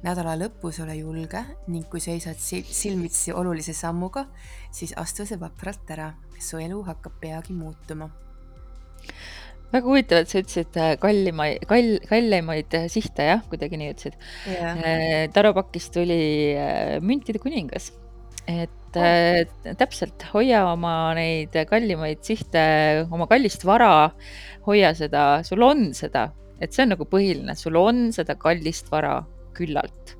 nädala 0.00 0.36
lõpus 0.40 0.78
ole 0.80 0.94
julge 0.96 1.42
ning 1.68 1.84
kui 1.90 2.00
seisad 2.00 2.38
silmitsi 2.40 3.32
olulise 3.32 3.74
sammuga, 3.76 4.24
siis 4.72 4.94
astu 4.96 5.26
see 5.26 5.36
vapralt 5.36 5.90
ära. 5.90 6.14
su 6.40 6.56
elu 6.56 6.80
hakkab 6.82 7.20
peagi 7.20 7.52
muutuma. 7.52 8.08
väga 9.72 9.84
huvitav, 9.84 10.22
et 10.22 10.28
sa 10.28 10.38
ütlesid 10.38 10.80
äh, 10.80 10.96
kallimaid, 10.96 11.68
kall, 11.68 11.98
kallimaid 12.08 12.72
äh, 12.72 12.88
sihte, 12.88 13.22
jah, 13.22 13.44
kuidagi 13.50 13.76
nii 13.76 13.92
ütlesid 13.92 14.16
yeah.. 14.48 14.80
Äh, 14.80 15.28
Taro 15.32 15.52
Pakist 15.52 15.92
tuli 15.92 16.56
müntide 17.02 17.38
kuningas 17.38 17.92
et 18.46 18.96
oh. 18.96 19.74
täpselt, 19.78 20.26
hoia 20.32 20.62
oma 20.70 21.12
neid 21.18 21.54
kallimaid 21.68 22.22
sihte, 22.26 22.62
oma 23.10 23.28
kallist 23.30 23.66
vara, 23.66 24.10
hoia 24.66 24.92
seda, 24.96 25.42
sul 25.46 25.64
on 25.66 25.90
seda, 25.96 26.28
et 26.62 26.72
see 26.72 26.86
on 26.86 26.94
nagu 26.94 27.08
põhiline, 27.10 27.56
sul 27.58 27.76
on 27.80 28.08
seda 28.14 28.38
kallist 28.40 28.90
vara 28.92 29.18
küllalt. 29.56 30.14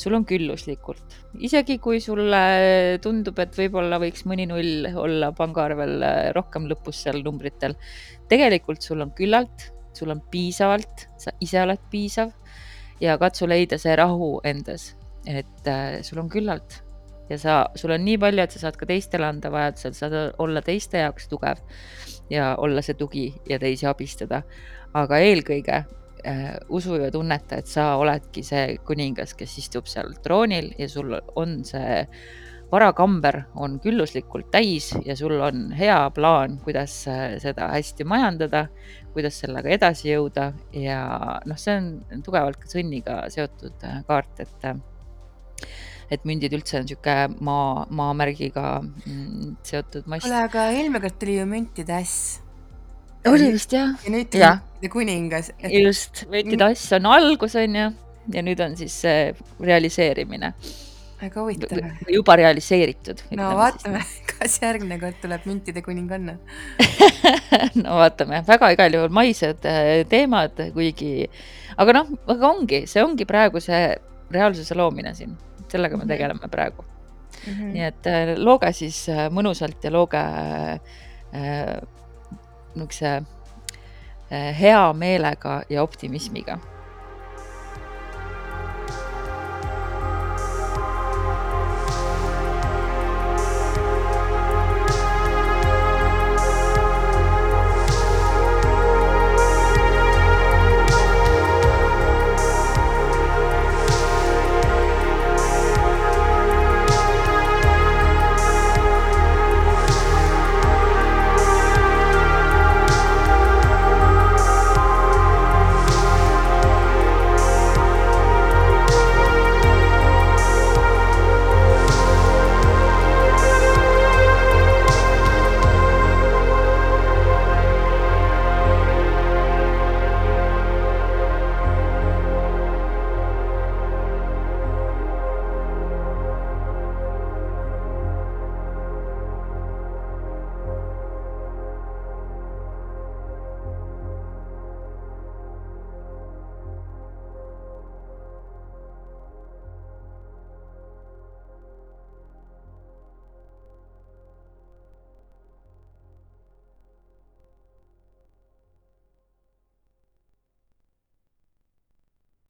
sul 0.00 0.14
on 0.14 0.22
külluslikult, 0.24 1.16
isegi 1.42 1.76
kui 1.82 1.98
sulle 2.00 2.98
tundub, 3.02 3.38
et 3.42 3.56
võib-olla 3.58 3.98
võiks 3.98 4.22
mõni 4.30 4.46
null 4.46 4.86
olla 4.94 5.32
pangaarvel 5.36 6.04
rohkem 6.36 6.68
lõpus 6.70 7.02
seal 7.04 7.24
numbritel. 7.26 7.74
tegelikult 8.30 8.86
sul 8.86 9.02
on 9.02 9.10
küllalt, 9.18 9.70
sul 9.92 10.14
on 10.14 10.22
piisavalt, 10.30 11.08
sa 11.18 11.34
ise 11.42 11.62
oled 11.62 11.82
piisav 11.90 12.30
ja 13.02 13.18
katsu 13.18 13.50
leida 13.50 13.78
see 13.82 13.96
rahu 13.98 14.38
endas, 14.46 14.94
et 15.26 15.66
äh, 15.68 16.00
sul 16.06 16.22
on 16.22 16.30
küllalt 16.30 16.80
ja 17.30 17.38
sa, 17.38 17.60
sul 17.78 17.94
on 17.94 18.04
nii 18.04 18.18
palju, 18.20 18.42
et 18.44 18.56
sa 18.56 18.64
saad 18.64 18.76
ka 18.80 18.88
teistele 18.90 19.28
anda 19.28 19.52
vajadusel, 19.52 19.94
saad 19.96 20.18
olla 20.42 20.62
teiste 20.66 21.04
jaoks 21.04 21.30
tugev 21.30 21.62
ja 22.30 22.52
olla 22.58 22.82
see 22.82 22.98
tugi 22.98 23.30
ja 23.48 23.58
teisi 23.62 23.86
abistada. 23.86 24.42
aga 24.94 25.18
eelkõige 25.22 25.74
äh, 26.26 26.46
usu 26.68 26.96
ja 26.98 27.10
tunneta, 27.14 27.60
et 27.62 27.66
sa 27.70 27.94
oledki 27.96 28.42
see 28.42 28.76
kuningas, 28.86 29.36
kes 29.38 29.58
istub 29.62 29.86
seal 29.86 30.16
troonil 30.22 30.72
ja 30.78 30.88
sul 30.90 31.14
on 31.38 31.60
see 31.64 32.04
varakamber 32.70 33.42
on 33.58 33.78
külluslikult 33.82 34.50
täis 34.54 34.90
ja 35.04 35.16
sul 35.18 35.40
on 35.42 35.70
hea 35.74 35.98
plaan, 36.14 36.58
kuidas 36.64 36.94
äh, 37.10 37.36
seda 37.42 37.70
hästi 37.74 38.06
majandada, 38.06 38.66
kuidas 39.14 39.40
sellega 39.42 39.72
edasi 39.74 40.12
jõuda 40.12 40.50
ja 40.76 41.00
noh, 41.46 41.58
see 41.58 41.76
on 41.78 42.22
tugevalt 42.26 42.60
ka 42.62 42.70
sõnniga 42.70 43.22
seotud 43.32 43.86
äh, 43.86 44.02
kaart, 44.06 44.44
et 44.46 44.68
äh, 44.70 44.78
et 46.10 46.26
mündid 46.26 46.54
üldse 46.56 46.80
on 46.80 46.86
niisugune 46.86 47.40
maa, 47.46 47.86
maamärgiga 47.94 48.66
mm, 48.82 49.56
seotud 49.66 50.08
mass. 50.10 50.26
kuule, 50.26 50.42
aga 50.48 50.66
eelmine 50.74 51.02
kord 51.04 51.18
tuli 51.22 51.38
ju 51.38 51.46
müntide 51.48 51.96
äss. 52.00 52.40
oli 53.30 53.50
vist 53.54 53.74
jah? 53.76 53.94
ja 54.04 54.12
nüüd 54.12 54.30
tuli 54.32 54.46
müntide 54.50 54.92
kuningas 54.92 55.50
et.... 55.58 55.72
just, 55.72 56.24
müntide 56.32 56.70
äss 56.72 56.90
on 56.98 57.10
algus, 57.14 57.54
on 57.60 57.76
ju, 57.78 57.90
ja 58.34 58.46
nüüd 58.46 58.62
on 58.64 58.74
siis 58.80 58.96
see 59.04 59.34
realiseerimine. 59.62 60.50
väga 61.20 61.44
huvitav. 61.44 61.84
juba 62.10 62.36
realiseeritud. 62.42 63.22
no 63.38 63.52
vaatame, 63.60 64.02
kas 64.32 64.58
järgmine 64.64 64.98
kord 65.02 65.20
tuleb 65.22 65.46
müntide 65.46 65.84
kuninganna 65.86 66.34
no 67.84 68.00
vaatame, 68.02 68.42
väga 68.48 68.72
igal 68.74 68.98
juhul 68.98 69.14
maised 69.14 69.62
äh, 69.62 70.00
teemad, 70.10 70.58
kuigi, 70.74 71.30
aga 71.78 72.00
noh, 72.00 72.10
aga 72.34 72.50
ongi, 72.50 72.82
see 72.90 73.04
ongi 73.06 73.28
praegu 73.30 73.62
see 73.62 73.84
reaalsuse 74.30 74.74
loomine 74.78 75.14
siin 75.14 75.38
sellega 75.70 75.96
me 75.96 76.04
mhm. 76.04 76.08
tegeleme 76.08 76.48
praegu 76.50 76.84
mm. 77.46 77.52
-hmm. 77.52 77.72
nii 77.72 77.84
et 77.84 78.06
äh, 78.06 78.34
looge 78.36 78.72
siis 78.72 79.08
äh, 79.08 79.28
mõnusalt 79.30 79.84
ja 79.84 79.92
looge 79.92 80.18
äh, 80.18 80.80
niisuguse 82.74 83.22
hea 84.30 84.92
meelega 84.92 85.62
ja 85.68 85.82
optimismiga 85.82 86.58